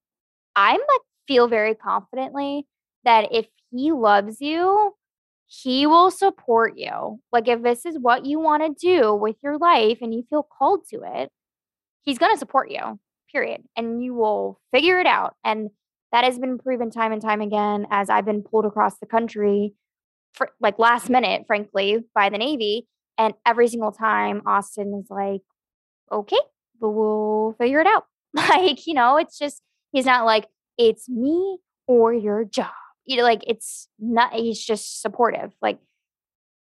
I'm 0.56 0.80
like 0.80 1.02
feel 1.28 1.48
very 1.48 1.76
confidently 1.76 2.68
that 3.04 3.30
if 3.32 3.46
he 3.72 3.92
loves 3.92 4.42
you, 4.42 4.94
he 5.48 5.86
will 5.86 6.12
support 6.12 6.74
you. 6.76 7.20
Like 7.32 7.48
if 7.48 7.62
this 7.62 7.86
is 7.86 7.98
what 8.00 8.26
you 8.26 8.40
want 8.40 8.64
to 8.64 8.88
do 8.88 9.14
with 9.14 9.36
your 9.44 9.58
life 9.58 10.00
and 10.02 10.14
you 10.14 10.24
feel 10.30 10.44
called 10.44 10.88
to 10.90 11.02
it, 11.04 11.30
he's 12.02 12.18
going 12.18 12.34
to 12.34 12.40
support 12.40 12.72
you. 12.72 13.00
Period. 13.32 13.64
And 13.76 14.04
you 14.04 14.14
will 14.14 14.60
figure 14.72 15.00
it 15.00 15.06
out. 15.06 15.36
And 15.44 15.70
that 16.12 16.24
has 16.24 16.40
been 16.40 16.58
proven 16.58 16.90
time 16.90 17.12
and 17.12 17.22
time 17.22 17.42
again 17.42 17.88
as 17.92 18.10
I've 18.10 18.26
been 18.26 18.44
pulled 18.44 18.66
across 18.66 18.98
the 18.98 19.06
country 19.06 19.74
for 20.34 20.52
like 20.60 20.80
last 20.80 21.10
minute, 21.10 21.44
frankly, 21.48 22.04
by 22.14 22.30
the 22.30 22.38
Navy. 22.38 22.88
And 23.18 23.34
every 23.46 23.68
single 23.68 23.92
time 23.92 24.42
Austin 24.46 25.00
is 25.02 25.10
like, 25.10 25.42
okay, 26.12 26.40
but 26.80 26.90
we'll 26.92 27.56
figure 27.58 27.82
it 27.82 27.88
out. 27.88 28.06
Like, 28.36 28.86
you 28.86 28.94
know, 28.94 29.16
it's 29.16 29.40
just, 29.40 29.62
he's 29.94 30.06
not 30.06 30.26
like, 30.26 30.46
it's 30.78 31.08
me 31.10 31.58
or 31.88 32.14
your 32.14 32.46
job. 32.46 32.72
You 33.06 33.18
know, 33.18 33.24
like 33.24 33.44
it's 33.48 33.88
not, 34.00 34.34
he's 34.34 34.64
just 34.64 35.02
supportive. 35.02 35.54
Like, 35.62 35.78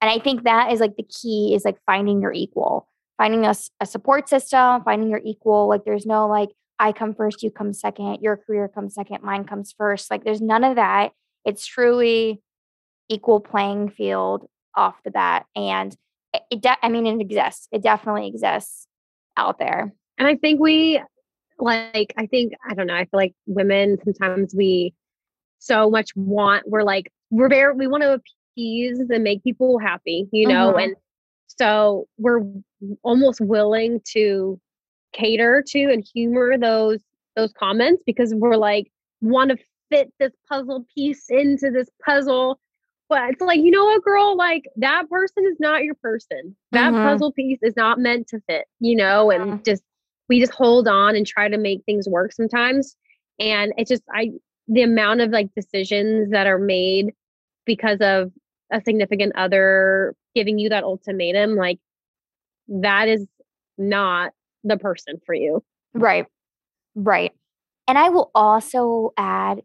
and 0.00 0.10
I 0.10 0.18
think 0.18 0.42
that 0.42 0.72
is 0.72 0.80
like 0.80 0.96
the 0.96 1.04
key 1.04 1.54
is 1.54 1.64
like 1.64 1.78
finding 1.86 2.20
your 2.20 2.32
equal, 2.32 2.88
finding 3.16 3.46
a, 3.46 3.54
a 3.78 3.86
support 3.86 4.28
system, 4.28 4.82
finding 4.82 5.08
your 5.08 5.20
equal. 5.24 5.68
Like, 5.68 5.84
there's 5.84 6.06
no 6.06 6.26
like, 6.26 6.48
I 6.80 6.90
come 6.90 7.14
first, 7.14 7.44
you 7.44 7.50
come 7.52 7.72
second, 7.72 8.18
your 8.20 8.36
career 8.36 8.66
comes 8.66 8.94
second, 8.94 9.22
mine 9.22 9.44
comes 9.44 9.72
first. 9.78 10.10
Like, 10.10 10.24
there's 10.24 10.40
none 10.40 10.64
of 10.64 10.74
that. 10.74 11.12
It's 11.44 11.64
truly 11.64 12.42
equal 13.08 13.38
playing 13.38 13.90
field 13.90 14.48
off 14.74 14.96
the 15.04 15.12
bat. 15.12 15.46
And 15.54 15.96
it, 16.50 16.60
de- 16.60 16.84
I 16.84 16.88
mean, 16.88 17.06
it 17.06 17.20
exists. 17.20 17.68
It 17.70 17.82
definitely 17.82 18.26
exists 18.26 18.88
out 19.36 19.60
there. 19.60 19.92
And 20.18 20.26
I 20.26 20.34
think 20.34 20.60
we, 20.60 21.00
like, 21.62 22.12
I 22.16 22.26
think, 22.26 22.52
I 22.68 22.74
don't 22.74 22.86
know, 22.86 22.94
I 22.94 23.04
feel 23.04 23.18
like 23.18 23.34
women 23.46 23.98
sometimes 24.04 24.54
we 24.54 24.94
so 25.58 25.90
much 25.90 26.10
want, 26.16 26.68
we're 26.68 26.82
like, 26.82 27.12
we're 27.30 27.48
very, 27.48 27.74
we 27.74 27.86
want 27.86 28.02
to 28.02 28.20
appease 28.54 28.98
and 28.98 29.22
make 29.22 29.42
people 29.42 29.78
happy, 29.78 30.28
you 30.32 30.48
know? 30.48 30.70
Mm-hmm. 30.72 30.78
And 30.78 30.96
so 31.46 32.06
we're 32.18 32.42
almost 33.02 33.40
willing 33.40 34.00
to 34.12 34.60
cater 35.12 35.62
to 35.68 35.84
and 35.92 36.04
humor 36.14 36.56
those 36.58 37.00
those 37.36 37.52
comments 37.52 38.02
because 38.06 38.34
we're 38.34 38.56
like 38.56 38.90
want 39.20 39.50
to 39.50 39.56
fit 39.90 40.12
this 40.18 40.32
puzzle 40.48 40.86
piece 40.94 41.26
into 41.28 41.70
this 41.70 41.88
puzzle 42.04 42.58
but 43.08 43.30
it's 43.30 43.40
like 43.40 43.60
you 43.60 43.70
know 43.70 43.84
what 43.84 44.02
girl 44.02 44.36
like 44.36 44.64
that 44.76 45.08
person 45.10 45.44
is 45.46 45.56
not 45.60 45.84
your 45.84 45.94
person 45.96 46.56
that 46.72 46.92
mm-hmm. 46.92 47.04
puzzle 47.04 47.32
piece 47.32 47.58
is 47.62 47.76
not 47.76 47.98
meant 47.98 48.26
to 48.26 48.40
fit 48.48 48.64
you 48.80 48.96
know 48.96 49.30
and 49.30 49.64
just 49.64 49.82
we 50.28 50.40
just 50.40 50.52
hold 50.52 50.88
on 50.88 51.16
and 51.16 51.26
try 51.26 51.48
to 51.48 51.58
make 51.58 51.82
things 51.84 52.08
work 52.08 52.32
sometimes. 52.32 52.96
And 53.38 53.72
it's 53.76 53.88
just 53.88 54.02
i 54.14 54.30
the 54.68 54.82
amount 54.82 55.20
of 55.20 55.30
like 55.30 55.48
decisions 55.56 56.30
that 56.30 56.46
are 56.46 56.58
made 56.58 57.12
because 57.66 57.98
of 58.00 58.30
a 58.72 58.80
significant 58.80 59.32
other 59.36 60.14
giving 60.34 60.58
you 60.58 60.68
that 60.68 60.84
ultimatum 60.84 61.56
like 61.56 61.78
that 62.68 63.08
is 63.08 63.26
not 63.76 64.32
the 64.64 64.76
person 64.76 65.20
for 65.26 65.34
you. 65.34 65.62
Right. 65.94 66.26
Right. 66.94 67.32
And 67.88 67.98
i 67.98 68.08
will 68.08 68.30
also 68.34 69.12
add 69.16 69.62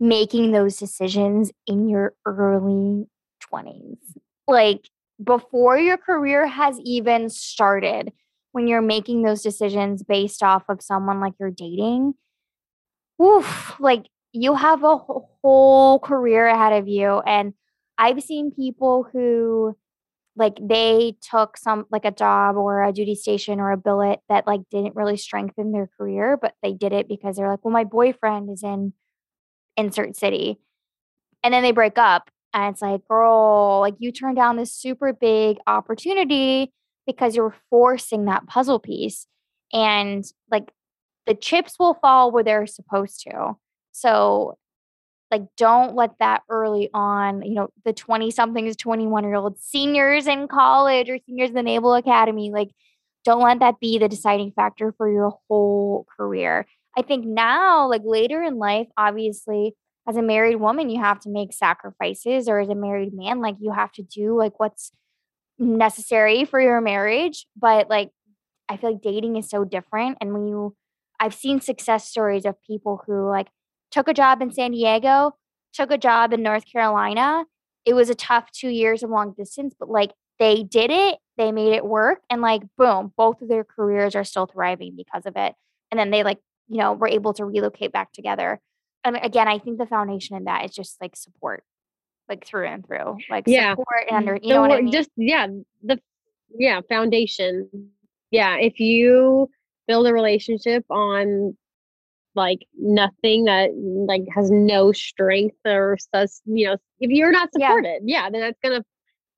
making 0.00 0.52
those 0.52 0.76
decisions 0.76 1.50
in 1.66 1.88
your 1.88 2.14
early 2.24 3.06
20s. 3.52 3.98
Like 4.46 4.88
before 5.22 5.78
your 5.78 5.96
career 5.96 6.46
has 6.46 6.78
even 6.84 7.28
started, 7.28 8.12
when 8.52 8.66
you're 8.66 8.82
making 8.82 9.22
those 9.22 9.42
decisions 9.42 10.02
based 10.02 10.42
off 10.42 10.64
of 10.68 10.82
someone 10.82 11.20
like 11.20 11.34
you're 11.38 11.50
dating, 11.50 12.14
oof, 13.20 13.74
like 13.80 14.06
you 14.32 14.54
have 14.54 14.84
a 14.84 14.96
whole 14.96 15.98
career 15.98 16.46
ahead 16.46 16.72
of 16.72 16.88
you. 16.88 17.20
And 17.20 17.54
I've 17.96 18.22
seen 18.22 18.52
people 18.52 19.06
who 19.12 19.76
like 20.36 20.56
they 20.62 21.16
took 21.20 21.56
some 21.56 21.86
like 21.90 22.04
a 22.04 22.12
job 22.12 22.56
or 22.56 22.84
a 22.84 22.92
duty 22.92 23.16
station 23.16 23.58
or 23.58 23.72
a 23.72 23.76
billet 23.76 24.20
that 24.28 24.46
like 24.46 24.60
didn't 24.70 24.94
really 24.94 25.16
strengthen 25.16 25.72
their 25.72 25.90
career, 25.98 26.38
but 26.40 26.54
they 26.62 26.72
did 26.72 26.92
it 26.92 27.08
because 27.08 27.36
they're 27.36 27.50
like, 27.50 27.64
well, 27.64 27.72
my 27.72 27.84
boyfriend 27.84 28.48
is 28.50 28.62
in 28.62 28.92
insert 29.76 30.16
city. 30.16 30.60
And 31.42 31.52
then 31.52 31.62
they 31.62 31.72
break 31.72 31.98
up. 31.98 32.30
And 32.54 32.72
it's 32.72 32.82
like, 32.82 33.06
girl, 33.08 33.80
like 33.80 33.94
you 33.98 34.12
turned 34.12 34.36
down 34.36 34.56
this 34.56 34.72
super 34.72 35.12
big 35.12 35.58
opportunity 35.66 36.72
because 37.08 37.34
you're 37.34 37.56
forcing 37.70 38.26
that 38.26 38.46
puzzle 38.46 38.78
piece. 38.78 39.26
And 39.72 40.24
like 40.50 40.70
the 41.26 41.34
chips 41.34 41.78
will 41.78 41.94
fall 41.94 42.30
where 42.30 42.44
they're 42.44 42.66
supposed 42.66 43.22
to. 43.22 43.56
So, 43.92 44.56
like, 45.30 45.42
don't 45.56 45.94
let 45.94 46.12
that 46.20 46.42
early 46.48 46.88
on, 46.94 47.42
you 47.42 47.54
know, 47.54 47.68
the 47.84 47.92
20 47.92 48.30
somethings, 48.30 48.76
21 48.76 49.24
year 49.24 49.34
old 49.34 49.58
seniors 49.58 50.26
in 50.26 50.48
college 50.48 51.10
or 51.10 51.18
seniors 51.26 51.50
in 51.50 51.56
the 51.56 51.62
Naval 51.62 51.94
Academy, 51.94 52.50
like, 52.52 52.70
don't 53.24 53.42
let 53.42 53.58
that 53.60 53.80
be 53.80 53.98
the 53.98 54.08
deciding 54.08 54.52
factor 54.52 54.94
for 54.96 55.10
your 55.10 55.34
whole 55.48 56.06
career. 56.16 56.66
I 56.96 57.02
think 57.02 57.26
now, 57.26 57.88
like 57.88 58.02
later 58.04 58.42
in 58.42 58.56
life, 58.58 58.88
obviously, 58.96 59.74
as 60.08 60.16
a 60.16 60.22
married 60.22 60.56
woman, 60.56 60.88
you 60.88 61.00
have 61.00 61.20
to 61.20 61.28
make 61.28 61.52
sacrifices, 61.52 62.48
or 62.48 62.60
as 62.60 62.68
a 62.68 62.74
married 62.74 63.12
man, 63.12 63.40
like 63.40 63.56
you 63.60 63.72
have 63.72 63.92
to 63.92 64.02
do 64.02 64.36
like 64.36 64.58
what's 64.58 64.92
necessary 65.58 66.44
for 66.44 66.60
your 66.60 66.80
marriage. 66.80 67.46
But 67.56 67.88
like, 67.88 68.10
I 68.68 68.76
feel 68.76 68.92
like 68.92 69.02
dating 69.02 69.36
is 69.36 69.48
so 69.48 69.64
different. 69.64 70.18
And 70.20 70.32
when 70.32 70.46
you, 70.46 70.76
I've 71.20 71.34
seen 71.34 71.60
success 71.60 72.08
stories 72.08 72.44
of 72.44 72.60
people 72.62 73.02
who 73.06 73.28
like 73.28 73.48
took 73.90 74.08
a 74.08 74.14
job 74.14 74.42
in 74.42 74.52
San 74.52 74.72
Diego, 74.72 75.32
took 75.72 75.90
a 75.90 75.98
job 75.98 76.32
in 76.32 76.42
North 76.42 76.64
Carolina. 76.70 77.44
It 77.84 77.94
was 77.94 78.10
a 78.10 78.14
tough 78.14 78.50
two 78.52 78.68
years 78.68 79.02
of 79.02 79.10
long 79.10 79.34
distance, 79.36 79.74
but 79.78 79.88
like 79.88 80.12
they 80.38 80.62
did 80.62 80.90
it, 80.90 81.18
they 81.36 81.52
made 81.52 81.72
it 81.72 81.84
work, 81.84 82.20
and 82.30 82.42
like 82.42 82.62
boom, 82.76 83.12
both 83.16 83.40
of 83.42 83.48
their 83.48 83.64
careers 83.64 84.14
are 84.14 84.24
still 84.24 84.46
thriving 84.46 84.94
because 84.96 85.26
of 85.26 85.34
it. 85.36 85.54
And 85.90 85.98
then 85.98 86.10
they 86.10 86.22
like 86.22 86.38
you 86.68 86.76
know, 86.76 86.92
we're 86.92 87.08
able 87.08 87.32
to 87.34 87.44
relocate 87.44 87.92
back 87.92 88.12
together. 88.12 88.60
And 89.04 89.18
again, 89.22 89.48
I 89.48 89.58
think 89.58 89.78
the 89.78 89.86
foundation 89.86 90.36
in 90.36 90.44
that 90.44 90.64
is 90.64 90.74
just 90.74 91.00
like 91.00 91.16
support, 91.16 91.64
like 92.28 92.46
through 92.46 92.66
and 92.66 92.86
through, 92.86 93.18
like 93.30 93.44
yeah. 93.46 93.72
support 93.72 94.06
and 94.08 94.16
under, 94.16 94.34
you 94.34 94.48
the 94.48 94.54
know 94.54 94.60
what 94.60 94.72
I 94.72 94.80
mean? 94.80 94.92
Just 94.92 95.10
yeah, 95.16 95.46
the 95.82 96.00
yeah 96.56 96.80
foundation. 96.88 97.68
Yeah, 98.30 98.56
if 98.56 98.78
you 98.78 99.48
build 99.86 100.06
a 100.06 100.12
relationship 100.12 100.84
on 100.90 101.56
like 102.34 102.66
nothing 102.78 103.44
that 103.44 103.70
like 103.74 104.22
has 104.34 104.50
no 104.50 104.92
strength 104.92 105.56
or 105.64 105.96
says 106.14 106.40
you 106.44 106.66
know 106.66 106.76
if 107.00 107.10
you're 107.10 107.32
not 107.32 107.48
supported 107.52 108.00
yeah, 108.04 108.24
yeah 108.24 108.30
then 108.30 108.42
that's 108.42 108.58
gonna 108.62 108.84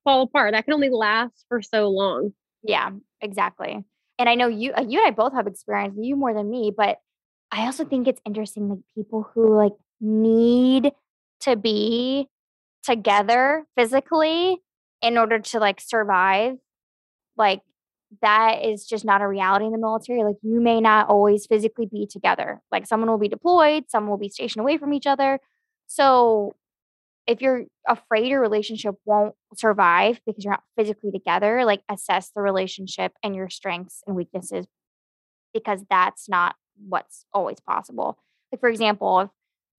fall 0.03 0.23
apart 0.23 0.51
that 0.51 0.65
can 0.65 0.73
only 0.73 0.89
last 0.89 1.45
for 1.47 1.63
so 1.63 1.89
long 1.89 2.31
yeah 2.63 2.91
exactly 3.21 3.83
and 4.19 4.29
i 4.29 4.35
know 4.35 4.47
you 4.47 4.71
uh, 4.73 4.85
you 4.87 4.99
and 4.99 5.07
i 5.07 5.09
both 5.09 5.33
have 5.33 5.47
experience 5.47 5.95
you 5.97 6.15
more 6.15 6.33
than 6.33 6.47
me 6.47 6.71
but 6.75 6.99
I 7.51 7.65
also 7.65 7.83
think 7.83 8.07
it's 8.07 8.21
interesting 8.25 8.69
like 8.69 8.79
people 8.95 9.29
who 9.33 9.55
like 9.55 9.73
need 9.99 10.91
to 11.41 11.55
be 11.55 12.27
together 12.83 13.65
physically 13.77 14.61
in 15.01 15.17
order 15.17 15.39
to 15.39 15.59
like 15.59 15.81
survive 15.81 16.55
like 17.37 17.61
that 18.21 18.63
is 18.65 18.85
just 18.85 19.05
not 19.05 19.21
a 19.21 19.27
reality 19.27 19.65
in 19.65 19.71
the 19.71 19.77
military 19.77 20.23
like 20.23 20.35
you 20.41 20.59
may 20.59 20.81
not 20.81 21.07
always 21.07 21.45
physically 21.45 21.85
be 21.85 22.05
together 22.05 22.61
like 22.71 22.85
someone 22.85 23.09
will 23.09 23.17
be 23.17 23.29
deployed 23.29 23.85
someone 23.87 24.11
will 24.11 24.17
be 24.17 24.29
stationed 24.29 24.61
away 24.61 24.77
from 24.77 24.93
each 24.93 25.07
other 25.07 25.39
so 25.87 26.53
if 27.27 27.41
you're 27.41 27.65
afraid 27.87 28.27
your 28.27 28.41
relationship 28.41 28.95
won't 29.05 29.35
survive 29.55 30.19
because 30.25 30.43
you're 30.43 30.53
not 30.53 30.63
physically 30.77 31.11
together 31.11 31.63
like 31.65 31.81
assess 31.89 32.31
the 32.35 32.41
relationship 32.41 33.13
and 33.23 33.35
your 33.35 33.49
strengths 33.49 34.03
and 34.05 34.15
weaknesses 34.15 34.65
because 35.53 35.83
that's 35.89 36.27
not 36.29 36.55
what's 36.87 37.25
always 37.33 37.59
possible. 37.59 38.17
Like 38.51 38.59
for 38.59 38.69
example, 38.69 39.21
if 39.21 39.29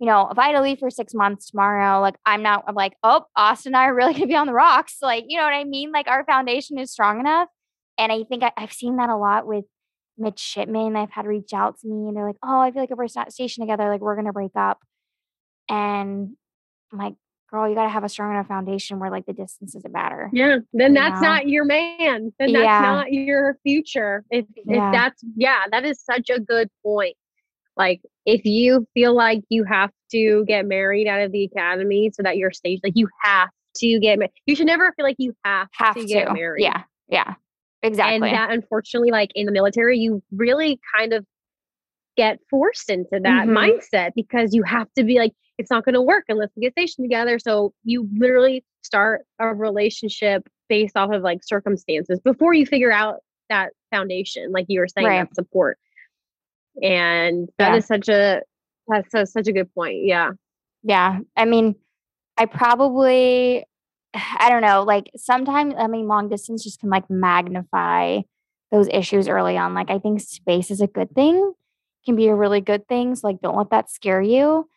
you 0.02 0.08
know, 0.08 0.28
if 0.32 0.36
I 0.36 0.46
had 0.46 0.54
to 0.54 0.60
leave 0.62 0.80
for 0.80 0.90
six 0.90 1.14
months 1.14 1.48
tomorrow, 1.48 2.00
like 2.00 2.16
I'm 2.26 2.42
not 2.42 2.64
I'm 2.66 2.74
like, 2.74 2.94
oh, 3.04 3.24
Austin 3.36 3.70
and 3.70 3.76
I 3.76 3.84
are 3.84 3.94
really 3.94 4.14
gonna 4.14 4.26
be 4.26 4.34
on 4.34 4.48
the 4.48 4.52
rocks. 4.52 4.96
Like, 5.00 5.26
you 5.28 5.38
know 5.38 5.44
what 5.44 5.54
I 5.54 5.62
mean? 5.62 5.92
Like 5.92 6.08
our 6.08 6.24
foundation 6.24 6.76
is 6.76 6.90
strong 6.90 7.20
enough. 7.20 7.48
And 7.98 8.10
I 8.10 8.24
think 8.24 8.42
I, 8.42 8.50
have 8.56 8.72
seen 8.72 8.96
that 8.96 9.10
a 9.10 9.16
lot 9.16 9.46
with 9.46 9.64
midshipmen. 10.18 10.96
I've 10.96 11.12
had 11.12 11.24
reach 11.24 11.52
out 11.54 11.78
to 11.78 11.88
me 11.88 12.08
and 12.08 12.16
they're 12.16 12.26
like, 12.26 12.38
oh, 12.42 12.60
I 12.60 12.72
feel 12.72 12.82
like 12.82 12.90
if 12.90 12.98
we're 12.98 13.06
not 13.14 13.32
stationed 13.32 13.62
together, 13.62 13.88
like 13.88 14.00
we're 14.00 14.16
gonna 14.16 14.32
break 14.32 14.56
up. 14.56 14.80
And 15.68 16.30
I'm 16.92 16.98
like, 16.98 17.14
girl, 17.48 17.68
you 17.68 17.76
got 17.76 17.84
to 17.84 17.90
have 17.90 18.02
a 18.02 18.08
strong 18.08 18.32
enough 18.32 18.48
foundation 18.48 18.98
where 18.98 19.10
like 19.10 19.26
the 19.26 19.32
distance 19.32 19.74
doesn't 19.74 19.92
matter. 19.92 20.30
Yeah. 20.32 20.58
Then 20.72 20.94
that's 20.94 21.20
know? 21.20 21.28
not 21.28 21.48
your 21.48 21.64
man. 21.64 22.32
Then 22.40 22.52
that's 22.52 22.64
yeah. 22.64 22.80
not 22.80 23.12
your 23.12 23.56
future. 23.62 24.24
If 24.30 24.46
yeah. 24.56 24.88
if 24.88 24.92
that's 24.92 25.24
yeah, 25.36 25.60
that 25.70 25.84
is 25.84 26.02
such 26.02 26.28
a 26.28 26.40
good 26.40 26.70
point. 26.82 27.14
Like 27.76 28.00
if 28.26 28.44
you 28.44 28.86
feel 28.94 29.14
like 29.14 29.42
you 29.48 29.64
have 29.64 29.90
to 30.10 30.44
get 30.46 30.66
married 30.66 31.06
out 31.06 31.20
of 31.20 31.32
the 31.32 31.44
academy 31.44 32.10
so 32.12 32.22
that 32.22 32.36
you're 32.36 32.52
staged, 32.52 32.82
like 32.84 32.96
you 32.96 33.08
have 33.22 33.48
to 33.76 33.98
get 34.00 34.18
married. 34.18 34.32
You 34.46 34.54
should 34.54 34.66
never 34.66 34.92
feel 34.92 35.04
like 35.04 35.16
you 35.18 35.34
have, 35.44 35.68
have 35.72 35.94
to, 35.94 36.02
to 36.02 36.06
get 36.06 36.32
married. 36.32 36.62
Yeah. 36.62 36.82
Yeah. 37.08 37.34
Exactly. 37.82 38.28
And 38.28 38.36
that 38.36 38.50
unfortunately, 38.50 39.10
like 39.10 39.30
in 39.34 39.46
the 39.46 39.52
military, 39.52 39.98
you 39.98 40.22
really 40.30 40.78
kind 40.96 41.12
of 41.12 41.26
get 42.16 42.38
forced 42.50 42.90
into 42.90 43.08
that 43.10 43.48
mm-hmm. 43.48 43.56
mindset 43.56 44.12
because 44.14 44.54
you 44.54 44.62
have 44.62 44.86
to 44.96 45.02
be 45.02 45.18
like, 45.18 45.32
it's 45.58 45.70
not 45.70 45.84
going 45.84 45.94
to 45.94 46.02
work 46.02 46.24
unless 46.28 46.50
we 46.56 46.62
get 46.62 46.72
stationed 46.72 47.04
together. 47.04 47.38
So 47.38 47.72
you 47.84 48.08
literally 48.16 48.64
start 48.82 49.22
a 49.38 49.48
relationship 49.48 50.48
based 50.68 50.96
off 50.96 51.12
of 51.12 51.22
like 51.22 51.40
circumstances 51.42 52.20
before 52.20 52.54
you 52.54 52.66
figure 52.66 52.92
out 52.92 53.16
that 53.48 53.70
foundation, 53.90 54.52
like 54.52 54.66
you 54.68 54.80
were 54.80 54.88
saying, 54.88 55.06
right. 55.06 55.28
that 55.28 55.34
support. 55.34 55.78
And 56.80 57.48
that 57.58 57.72
yeah. 57.72 57.76
is 57.76 57.86
such 57.86 58.08
a 58.08 58.42
that's 58.88 59.14
a, 59.14 59.26
such 59.26 59.48
a 59.48 59.52
good 59.52 59.72
point. 59.74 60.04
Yeah. 60.04 60.30
Yeah. 60.82 61.20
I 61.36 61.44
mean, 61.44 61.76
I 62.36 62.46
probably 62.46 63.64
I 64.14 64.48
don't 64.48 64.62
know, 64.62 64.82
like 64.82 65.10
sometimes 65.16 65.74
I 65.76 65.86
mean 65.86 66.08
long 66.08 66.28
distance 66.28 66.64
just 66.64 66.80
can 66.80 66.90
like 66.90 67.08
magnify 67.10 68.20
those 68.70 68.88
issues 68.88 69.28
early 69.28 69.56
on. 69.56 69.74
Like 69.74 69.90
I 69.90 69.98
think 69.98 70.20
space 70.20 70.70
is 70.70 70.80
a 70.80 70.86
good 70.86 71.14
thing 71.14 71.54
can 72.04 72.16
be 72.16 72.28
a 72.28 72.34
really 72.34 72.60
good 72.60 72.86
thing. 72.88 73.14
So 73.14 73.26
like 73.26 73.40
don't 73.40 73.56
let 73.56 73.70
that 73.70 73.90
scare 73.90 74.22
you. 74.22 74.68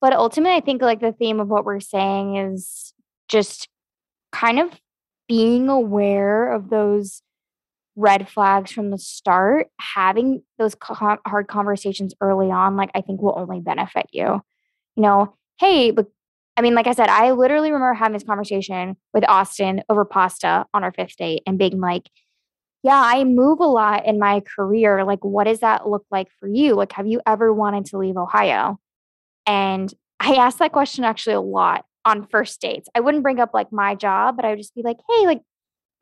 But 0.00 0.12
ultimately, 0.12 0.56
I 0.56 0.60
think 0.60 0.82
like 0.82 1.00
the 1.00 1.12
theme 1.12 1.40
of 1.40 1.48
what 1.48 1.64
we're 1.64 1.80
saying 1.80 2.36
is 2.36 2.92
just 3.28 3.68
kind 4.32 4.58
of 4.58 4.80
being 5.28 5.68
aware 5.68 6.52
of 6.52 6.70
those 6.70 7.22
red 7.96 8.28
flags 8.28 8.72
from 8.72 8.90
the 8.90 8.98
start, 8.98 9.68
having 9.80 10.42
those 10.58 10.74
hard 10.80 11.48
conversations 11.48 12.14
early 12.20 12.50
on, 12.50 12.76
like 12.76 12.90
I 12.94 13.00
think 13.00 13.20
will 13.20 13.38
only 13.38 13.60
benefit 13.60 14.06
you. 14.12 14.40
You 14.96 15.02
know, 15.02 15.34
hey, 15.58 15.90
but 15.90 16.06
I 16.56 16.62
mean, 16.62 16.74
like 16.74 16.86
I 16.86 16.92
said, 16.92 17.08
I 17.08 17.32
literally 17.32 17.70
remember 17.72 17.94
having 17.94 18.12
this 18.12 18.24
conversation 18.24 18.96
with 19.14 19.28
Austin 19.28 19.82
over 19.88 20.04
pasta 20.04 20.66
on 20.74 20.84
our 20.84 20.92
fifth 20.92 21.16
date 21.16 21.42
and 21.46 21.58
being 21.58 21.80
like, 21.80 22.10
yeah, 22.82 23.00
I 23.00 23.24
move 23.24 23.60
a 23.60 23.66
lot 23.66 24.06
in 24.06 24.18
my 24.18 24.40
career. 24.40 25.04
Like, 25.04 25.24
what 25.24 25.44
does 25.44 25.60
that 25.60 25.88
look 25.88 26.04
like 26.10 26.28
for 26.40 26.48
you? 26.48 26.74
Like, 26.74 26.92
have 26.92 27.06
you 27.06 27.20
ever 27.26 27.52
wanted 27.52 27.86
to 27.86 27.98
leave 27.98 28.16
Ohio? 28.16 28.78
And 29.46 29.92
I 30.18 30.34
asked 30.34 30.58
that 30.58 30.72
question 30.72 31.04
actually 31.04 31.34
a 31.34 31.40
lot 31.40 31.84
on 32.04 32.26
first 32.26 32.60
dates. 32.60 32.88
I 32.94 33.00
wouldn't 33.00 33.22
bring 33.22 33.38
up 33.38 33.50
like 33.54 33.72
my 33.72 33.94
job, 33.94 34.36
but 34.36 34.44
I 34.44 34.50
would 34.50 34.58
just 34.58 34.74
be 34.74 34.82
like, 34.82 34.98
hey, 35.08 35.26
like, 35.26 35.42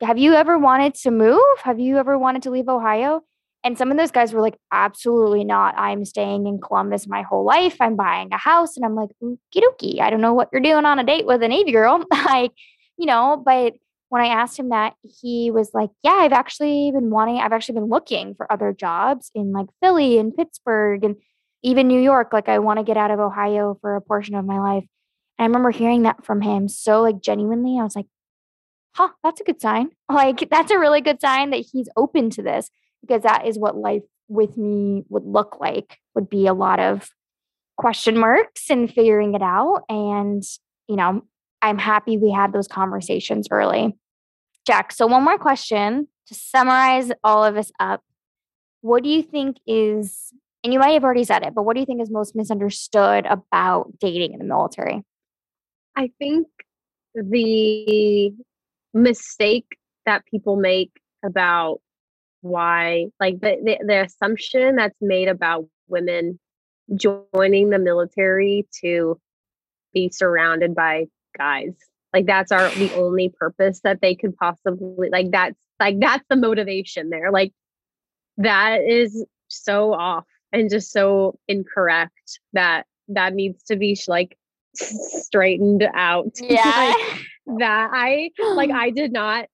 have 0.01 0.17
you 0.17 0.33
ever 0.33 0.57
wanted 0.57 0.95
to 0.95 1.11
move? 1.11 1.39
Have 1.63 1.79
you 1.79 1.97
ever 1.97 2.17
wanted 2.17 2.43
to 2.43 2.49
leave 2.49 2.69
Ohio? 2.69 3.21
And 3.63 3.77
some 3.77 3.91
of 3.91 3.97
those 3.97 4.11
guys 4.11 4.33
were 4.33 4.41
like, 4.41 4.57
absolutely 4.71 5.43
not. 5.43 5.75
I'm 5.77 6.03
staying 6.03 6.47
in 6.47 6.59
Columbus 6.59 7.07
my 7.07 7.21
whole 7.21 7.45
life. 7.45 7.77
I'm 7.79 7.95
buying 7.95 8.33
a 8.33 8.37
house. 8.37 8.75
And 8.75 8.85
I'm 8.85 8.95
like, 8.95 9.09
mm, 9.23 9.37
okie 9.55 9.61
dokie. 9.61 9.99
I 9.99 10.09
don't 10.09 10.21
know 10.21 10.33
what 10.33 10.49
you're 10.51 10.61
doing 10.61 10.85
on 10.85 10.97
a 10.97 11.03
date 11.03 11.27
with 11.27 11.43
a 11.43 11.47
Navy 11.47 11.71
girl. 11.71 12.03
like, 12.11 12.51
you 12.97 13.05
know, 13.05 13.41
but 13.43 13.73
when 14.09 14.21
I 14.21 14.27
asked 14.27 14.57
him 14.57 14.69
that, 14.69 14.95
he 15.21 15.51
was 15.51 15.71
like, 15.73 15.91
yeah, 16.03 16.17
I've 16.19 16.33
actually 16.33 16.91
been 16.91 17.11
wanting, 17.11 17.37
I've 17.37 17.53
actually 17.53 17.75
been 17.75 17.89
looking 17.89 18.33
for 18.35 18.51
other 18.51 18.73
jobs 18.73 19.31
in 19.35 19.51
like 19.51 19.67
Philly 19.81 20.17
and 20.17 20.35
Pittsburgh 20.35 21.03
and 21.03 21.15
even 21.63 21.87
New 21.87 22.01
York. 22.01 22.33
Like, 22.33 22.49
I 22.49 22.59
want 22.59 22.79
to 22.79 22.83
get 22.83 22.97
out 22.97 23.11
of 23.11 23.19
Ohio 23.19 23.77
for 23.79 23.95
a 23.95 24.01
portion 24.01 24.33
of 24.35 24.43
my 24.43 24.59
life. 24.59 24.85
And 25.37 25.43
I 25.43 25.45
remember 25.45 25.69
hearing 25.69 26.03
that 26.03 26.25
from 26.25 26.41
him 26.41 26.67
so 26.67 27.01
like 27.01 27.21
genuinely. 27.21 27.79
I 27.79 27.83
was 27.83 27.95
like, 27.95 28.07
huh, 28.93 29.09
that's 29.23 29.41
a 29.41 29.43
good 29.43 29.61
sign. 29.61 29.89
Like, 30.09 30.49
that's 30.49 30.71
a 30.71 30.79
really 30.79 31.01
good 31.01 31.21
sign 31.21 31.51
that 31.51 31.65
he's 31.71 31.89
open 31.95 32.29
to 32.31 32.41
this 32.41 32.69
because 33.01 33.23
that 33.23 33.47
is 33.47 33.57
what 33.57 33.77
life 33.77 34.03
with 34.27 34.57
me 34.57 35.03
would 35.09 35.25
look 35.25 35.57
like, 35.59 35.97
would 36.15 36.29
be 36.29 36.47
a 36.47 36.53
lot 36.53 36.79
of 36.79 37.09
question 37.77 38.17
marks 38.17 38.69
and 38.69 38.93
figuring 38.93 39.33
it 39.33 39.41
out. 39.41 39.83
And, 39.89 40.43
you 40.87 40.95
know, 40.95 41.23
I'm 41.61 41.77
happy 41.77 42.17
we 42.17 42.31
had 42.31 42.53
those 42.53 42.67
conversations 42.67 43.47
early. 43.51 43.97
Jack, 44.65 44.91
so 44.91 45.07
one 45.07 45.23
more 45.23 45.37
question 45.37 46.07
to 46.27 46.35
summarize 46.35 47.11
all 47.23 47.43
of 47.43 47.55
this 47.55 47.71
up. 47.79 48.01
What 48.81 49.03
do 49.03 49.09
you 49.09 49.23
think 49.23 49.57
is, 49.65 50.31
and 50.63 50.73
you 50.73 50.79
might 50.79 50.91
have 50.91 51.03
already 51.03 51.23
said 51.23 51.43
it, 51.43 51.53
but 51.55 51.63
what 51.63 51.73
do 51.73 51.79
you 51.79 51.85
think 51.85 52.01
is 52.01 52.11
most 52.11 52.35
misunderstood 52.35 53.25
about 53.25 53.97
dating 53.99 54.33
in 54.33 54.39
the 54.39 54.45
military? 54.45 55.03
I 55.95 56.11
think 56.19 56.47
the 57.13 58.33
mistake 58.93 59.77
that 60.05 60.25
people 60.25 60.55
make 60.55 60.91
about 61.23 61.79
why 62.41 63.05
like 63.19 63.39
the, 63.39 63.57
the, 63.63 63.79
the 63.85 64.03
assumption 64.03 64.75
that's 64.75 64.97
made 64.99 65.27
about 65.27 65.65
women 65.87 66.39
joining 66.95 67.69
the 67.69 67.79
military 67.79 68.67
to 68.81 69.19
be 69.93 70.09
surrounded 70.09 70.73
by 70.73 71.05
guys 71.37 71.73
like 72.13 72.25
that's 72.25 72.51
our 72.51 72.69
the 72.71 72.93
only 72.95 73.29
purpose 73.29 73.81
that 73.83 74.01
they 74.01 74.15
could 74.15 74.35
possibly 74.37 75.09
like 75.09 75.29
that's 75.31 75.59
like 75.79 75.99
that's 75.99 76.25
the 76.29 76.35
motivation 76.35 77.09
there 77.09 77.31
like 77.31 77.53
that 78.37 78.81
is 78.81 79.25
so 79.47 79.93
off 79.93 80.25
and 80.51 80.69
just 80.69 80.91
so 80.91 81.37
incorrect 81.47 82.39
that 82.53 82.85
that 83.07 83.33
needs 83.33 83.63
to 83.63 83.75
be 83.75 83.97
like 84.07 84.37
straightened 84.73 85.87
out 85.93 86.31
yeah. 86.41 86.95
like, 86.97 87.21
that 87.45 87.89
i 87.93 88.29
like 88.55 88.69
i 88.73 88.89
did 88.89 89.11
not 89.11 89.45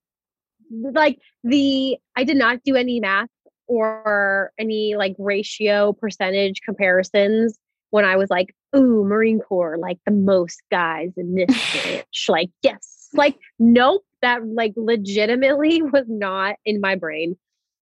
like 0.69 1.19
the 1.43 1.97
I 2.15 2.23
did 2.23 2.37
not 2.37 2.63
do 2.63 2.75
any 2.75 2.99
math 2.99 3.29
or 3.67 4.51
any 4.57 4.95
like 4.95 5.15
ratio 5.17 5.93
percentage 5.93 6.61
comparisons 6.61 7.57
when 7.89 8.05
I 8.05 8.15
was 8.15 8.29
like, 8.29 8.53
ooh, 8.75 9.03
Marine 9.03 9.39
Corps, 9.39 9.77
like 9.77 9.97
the 10.05 10.11
most 10.11 10.61
guys 10.71 11.11
in 11.17 11.35
this 11.35 11.47
bitch. 11.49 12.29
Like, 12.29 12.49
yes. 12.61 13.09
Like, 13.13 13.37
nope, 13.59 14.03
that 14.21 14.45
like 14.45 14.73
legitimately 14.75 15.81
was 15.93 16.05
not 16.07 16.55
in 16.65 16.81
my 16.81 16.95
brain. 16.95 17.37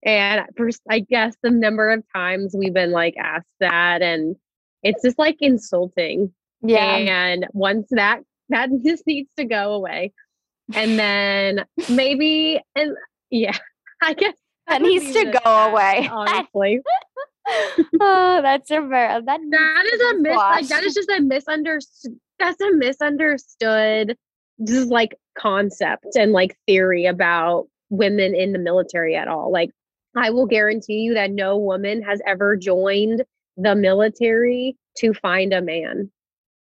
And 0.04 0.46
I 0.90 1.00
guess 1.00 1.34
the 1.42 1.50
number 1.50 1.90
of 1.90 2.04
times 2.14 2.54
we've 2.56 2.74
been 2.74 2.92
like 2.92 3.16
asked 3.16 3.54
that, 3.58 4.02
and 4.02 4.36
it's 4.82 5.02
just 5.02 5.18
like 5.18 5.36
insulting. 5.40 6.32
Yeah. 6.62 6.96
And 6.96 7.46
once 7.52 7.88
that 7.90 8.20
that 8.48 8.70
just 8.84 9.06
needs 9.06 9.30
to 9.36 9.44
go 9.44 9.74
away 9.74 10.12
and 10.74 10.98
then 10.98 11.64
maybe 11.88 12.60
and 12.74 12.96
yeah, 13.30 13.56
I 14.02 14.14
guess 14.14 14.34
that 14.68 14.82
needs 14.82 15.12
to 15.12 15.38
go 15.44 15.50
away. 15.50 16.08
Honestly. 16.12 16.80
oh, 18.00 18.40
that's 18.42 18.70
a 18.70 18.80
very 18.80 19.22
that, 19.22 19.40
that 19.50 19.90
is 19.92 20.00
a 20.00 20.14
mis 20.20 20.36
like 20.36 20.68
that 20.68 20.82
is 20.82 20.94
just 20.94 21.08
a 21.10 21.20
misunderstood 21.20 22.18
that's 22.38 22.60
a 22.60 22.72
misunderstood 22.72 24.16
just 24.66 24.88
like 24.88 25.16
concept 25.38 26.16
and 26.16 26.32
like 26.32 26.56
theory 26.66 27.06
about 27.06 27.68
women 27.90 28.34
in 28.34 28.52
the 28.52 28.58
military 28.58 29.14
at 29.14 29.28
all. 29.28 29.52
Like 29.52 29.70
I 30.16 30.30
will 30.30 30.46
guarantee 30.46 31.00
you 31.00 31.14
that 31.14 31.30
no 31.30 31.56
woman 31.56 32.02
has 32.02 32.20
ever 32.26 32.56
joined 32.56 33.22
the 33.56 33.74
military 33.74 34.76
to 34.98 35.12
find 35.14 35.52
a 35.52 35.62
man. 35.62 36.10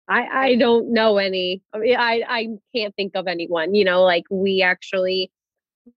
I, 0.07 0.27
I 0.47 0.55
don't 0.55 0.91
know 0.93 1.17
any. 1.17 1.61
I, 1.73 1.77
mean, 1.77 1.95
I 1.95 2.23
I 2.27 2.47
can't 2.75 2.95
think 2.95 3.15
of 3.15 3.27
anyone. 3.27 3.73
You 3.73 3.85
know, 3.85 4.03
like 4.03 4.23
we 4.29 4.61
actually 4.61 5.31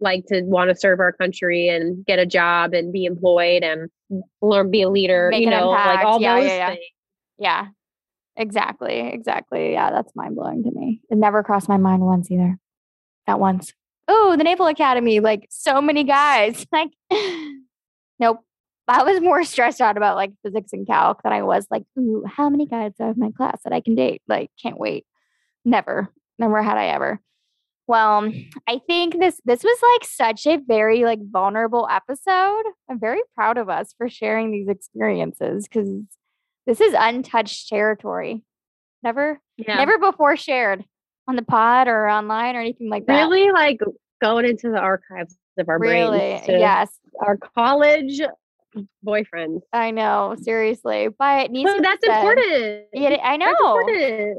like 0.01 0.27
to 0.27 0.43
want 0.43 0.71
to 0.71 0.77
serve 0.77 1.01
our 1.01 1.13
country 1.13 1.69
and 1.69 2.05
get 2.07 2.19
a 2.19 2.27
job 2.27 2.75
and 2.75 2.93
be 2.93 3.05
employed 3.05 3.63
and 3.63 3.91
learn 4.41 4.71
be 4.71 4.83
a 4.83 4.89
leader. 4.89 5.29
Make 5.31 5.43
you 5.43 5.51
know, 5.51 5.73
impact. 5.73 5.97
like 5.97 6.07
all 6.07 6.21
yeah, 6.21 6.37
those 6.37 6.49
yeah, 6.49 6.57
yeah. 6.57 6.69
things. 6.69 6.85
Yeah, 7.39 7.67
exactly, 8.37 9.01
exactly. 9.01 9.73
Yeah, 9.73 9.91
that's 9.91 10.15
mind 10.15 10.37
blowing 10.37 10.63
to 10.65 10.71
me. 10.71 11.01
It 11.11 11.19
never 11.19 11.43
crossed 11.43 11.69
my 11.69 11.77
mind 11.77 12.03
once 12.03 12.31
either. 12.31 12.59
Not 13.27 13.41
once. 13.41 13.73
Oh, 14.07 14.35
the 14.37 14.45
Naval 14.45 14.67
Academy, 14.67 15.21
like 15.21 15.47
so 15.51 15.81
many 15.81 16.05
guys. 16.05 16.67
Like, 16.73 16.91
nope. 18.19 18.41
I 18.87 19.03
was 19.03 19.21
more 19.21 19.45
stressed 19.45 19.81
out 19.81 19.97
about 19.97 20.17
like 20.17 20.33
physics 20.43 20.73
and 20.73 20.87
calc 20.87 21.23
than 21.23 21.33
I 21.33 21.43
was 21.43 21.67
like, 21.71 21.85
ooh, 21.99 22.25
how 22.27 22.51
many 22.51 22.67
guys 22.67 22.93
out 23.01 23.11
of 23.11 23.17
my 23.17 23.31
class 23.31 23.61
that 23.65 23.73
I 23.73 23.81
can 23.81 23.95
date? 23.95 24.23
Like, 24.29 24.51
can't 24.63 24.79
wait. 24.79 25.07
Never, 25.65 26.09
never 26.39 26.63
had 26.63 26.77
I 26.77 26.89
ever. 26.89 27.21
Well, 27.87 28.33
I 28.67 28.81
think 28.87 29.19
this 29.19 29.41
this 29.45 29.63
was 29.63 29.79
like 29.93 30.09
such 30.09 30.47
a 30.47 30.57
very 30.57 31.05
like 31.05 31.19
vulnerable 31.31 31.87
episode. 31.91 32.63
I'm 32.91 32.99
very 32.99 33.21
proud 33.35 33.59
of 33.59 33.69
us 33.69 33.95
for 33.97 34.09
sharing 34.09 34.51
these 34.51 34.69
experiences 34.69 35.69
because 35.69 35.89
this 36.67 36.81
is 36.81 36.95
untouched 36.99 37.69
territory. 37.69 38.43
Never, 39.03 39.39
yeah. 39.59 39.77
never 39.77 39.99
before 39.99 40.35
shared 40.37 40.83
on 41.29 41.37
the 41.37 41.43
pod 41.43 41.89
or 41.89 42.09
online 42.09 42.57
or 42.57 42.61
anything 42.61 42.89
like 42.89 43.05
that. 43.05 43.17
Really, 43.17 43.51
like 43.51 43.81
going 44.23 44.47
into 44.47 44.71
the 44.71 44.79
archives 44.79 45.37
of 45.59 45.69
our 45.69 45.79
really? 45.79 46.19
brains. 46.19 46.45
yes, 46.49 46.99
our 47.21 47.37
college 47.37 48.21
boyfriend. 49.03 49.63
I 49.73 49.91
know, 49.91 50.37
seriously, 50.41 51.09
but 51.19 51.51
needs 51.51 51.71
but 51.71 51.83
that's 51.83 52.05
said. 52.05 52.17
important. 52.17 52.85
Yeah, 52.93 53.17
I 53.23 53.37
know. 53.37 53.51
Important. 53.51 54.39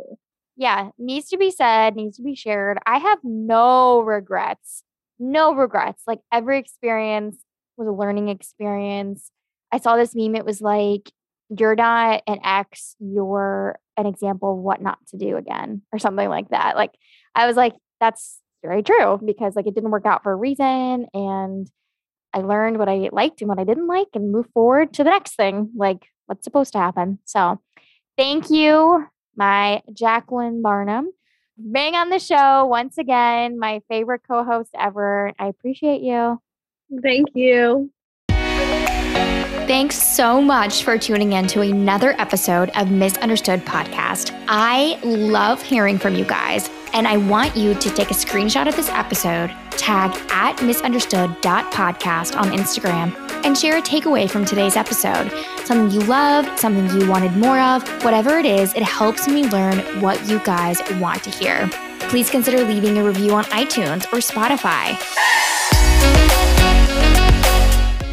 Yeah, 0.58 0.89
needs 0.98 1.30
to 1.30 1.38
be 1.38 1.52
said, 1.52 1.95
needs 1.95 2.17
to 2.17 2.24
be 2.24 2.36
shared. 2.36 2.78
I 2.86 2.98
have 2.98 3.19
no 3.24 4.02
regrets. 4.02 4.84
No 5.19 5.54
regrets. 5.54 6.04
Like 6.08 6.19
every 6.32 6.60
experience 6.60 7.38
was 7.78 7.88
a 7.88 7.91
learning 7.91 8.30
experience. 8.30 9.32
I 9.71 9.80
saw 9.80 9.98
this 9.98 10.15
meme. 10.15 10.36
It 10.36 10.45
was 10.45 10.62
like, 10.62 11.12
you're 11.50 11.76
not 11.76 12.24
an 12.28 12.39
ex, 12.43 12.95
you're 13.00 13.78
an 13.98 14.06
example 14.06 14.54
of 14.54 14.60
what 14.60 14.81
not 14.81 14.98
to 15.08 15.17
do 15.17 15.38
again, 15.38 15.81
or 15.92 16.00
something 16.00 16.27
like 16.29 16.50
that. 16.50 16.75
Like, 16.75 16.92
I 17.36 17.48
was 17.48 17.56
like, 17.56 17.73
that's 18.00 18.40
very 18.63 18.81
true 18.81 19.19
because 19.23 19.56
like 19.56 19.67
it 19.67 19.75
didn't 19.75 19.92
work 19.92 20.06
out 20.06 20.23
for 20.23 20.31
a 20.31 20.36
reason. 20.36 21.06
And 21.13 21.69
I 22.36 22.40
learned 22.40 22.77
what 22.77 22.90
I 22.90 23.10
liked 23.13 23.42
and 23.42 23.48
what 23.48 23.60
I 23.60 23.63
didn't 23.63 23.88
like 23.88 24.10
and 24.13 24.31
move 24.31 24.48
forward 24.54 24.94
to 24.96 25.06
the 25.06 25.10
next 25.10 25.36
thing, 25.36 25.69
like 25.75 26.06
what's 26.25 26.44
supposed 26.44 26.73
to 26.73 26.79
happen. 26.79 27.19
So 27.23 27.62
thank 28.17 28.50
you, 28.50 29.08
my 29.38 29.81
Jacqueline 29.94 30.62
Barnum, 30.62 31.12
being 31.71 31.96
on 31.96 32.10
the 32.10 32.19
show 32.19 32.65
once 32.65 32.98
again, 32.98 33.58
my 33.58 33.81
favorite 33.88 34.21
co 34.27 34.44
host 34.44 34.71
ever. 34.77 35.31
I 35.40 35.48
appreciate 35.48 36.02
you. 36.02 36.42
Thank 37.02 37.29
you. 37.33 37.90
Thanks 39.67 39.95
so 39.95 40.39
much 40.39 40.83
for 40.83 40.95
tuning 40.95 41.33
in 41.33 41.47
to 41.47 41.61
another 41.61 42.13
episode 42.19 42.69
of 42.75 42.91
Misunderstood 42.91 43.65
Podcast. 43.65 44.31
I 44.47 44.99
love 45.03 45.59
hearing 45.59 45.97
from 45.97 46.13
you 46.13 46.23
guys, 46.23 46.69
and 46.93 47.07
I 47.07 47.17
want 47.17 47.55
you 47.57 47.73
to 47.73 47.89
take 47.95 48.11
a 48.11 48.13
screenshot 48.13 48.67
of 48.67 48.75
this 48.75 48.89
episode, 48.89 49.49
tag 49.71 50.15
at 50.29 50.61
misunderstood.podcast 50.61 52.39
on 52.39 52.51
Instagram, 52.51 53.15
and 53.43 53.57
share 53.57 53.77
a 53.77 53.81
takeaway 53.81 54.29
from 54.29 54.45
today's 54.45 54.75
episode. 54.75 55.31
something 55.65 55.89
you 55.89 56.05
loved, 56.05 56.59
something 56.59 56.87
you 57.01 57.09
wanted 57.09 57.35
more 57.35 57.59
of, 57.59 57.87
whatever 58.03 58.37
it 58.37 58.45
is, 58.45 58.71
it 58.75 58.83
helps 58.83 59.27
me 59.27 59.47
learn 59.49 59.79
what 59.99 60.23
you 60.29 60.37
guys 60.41 60.79
want 60.99 61.23
to 61.23 61.31
hear. 61.31 61.67
Please 62.01 62.29
consider 62.29 62.63
leaving 62.63 62.99
a 62.99 63.03
review 63.03 63.31
on 63.33 63.45
iTunes 63.45 64.05
or 64.13 64.19
Spotify. 64.19 64.95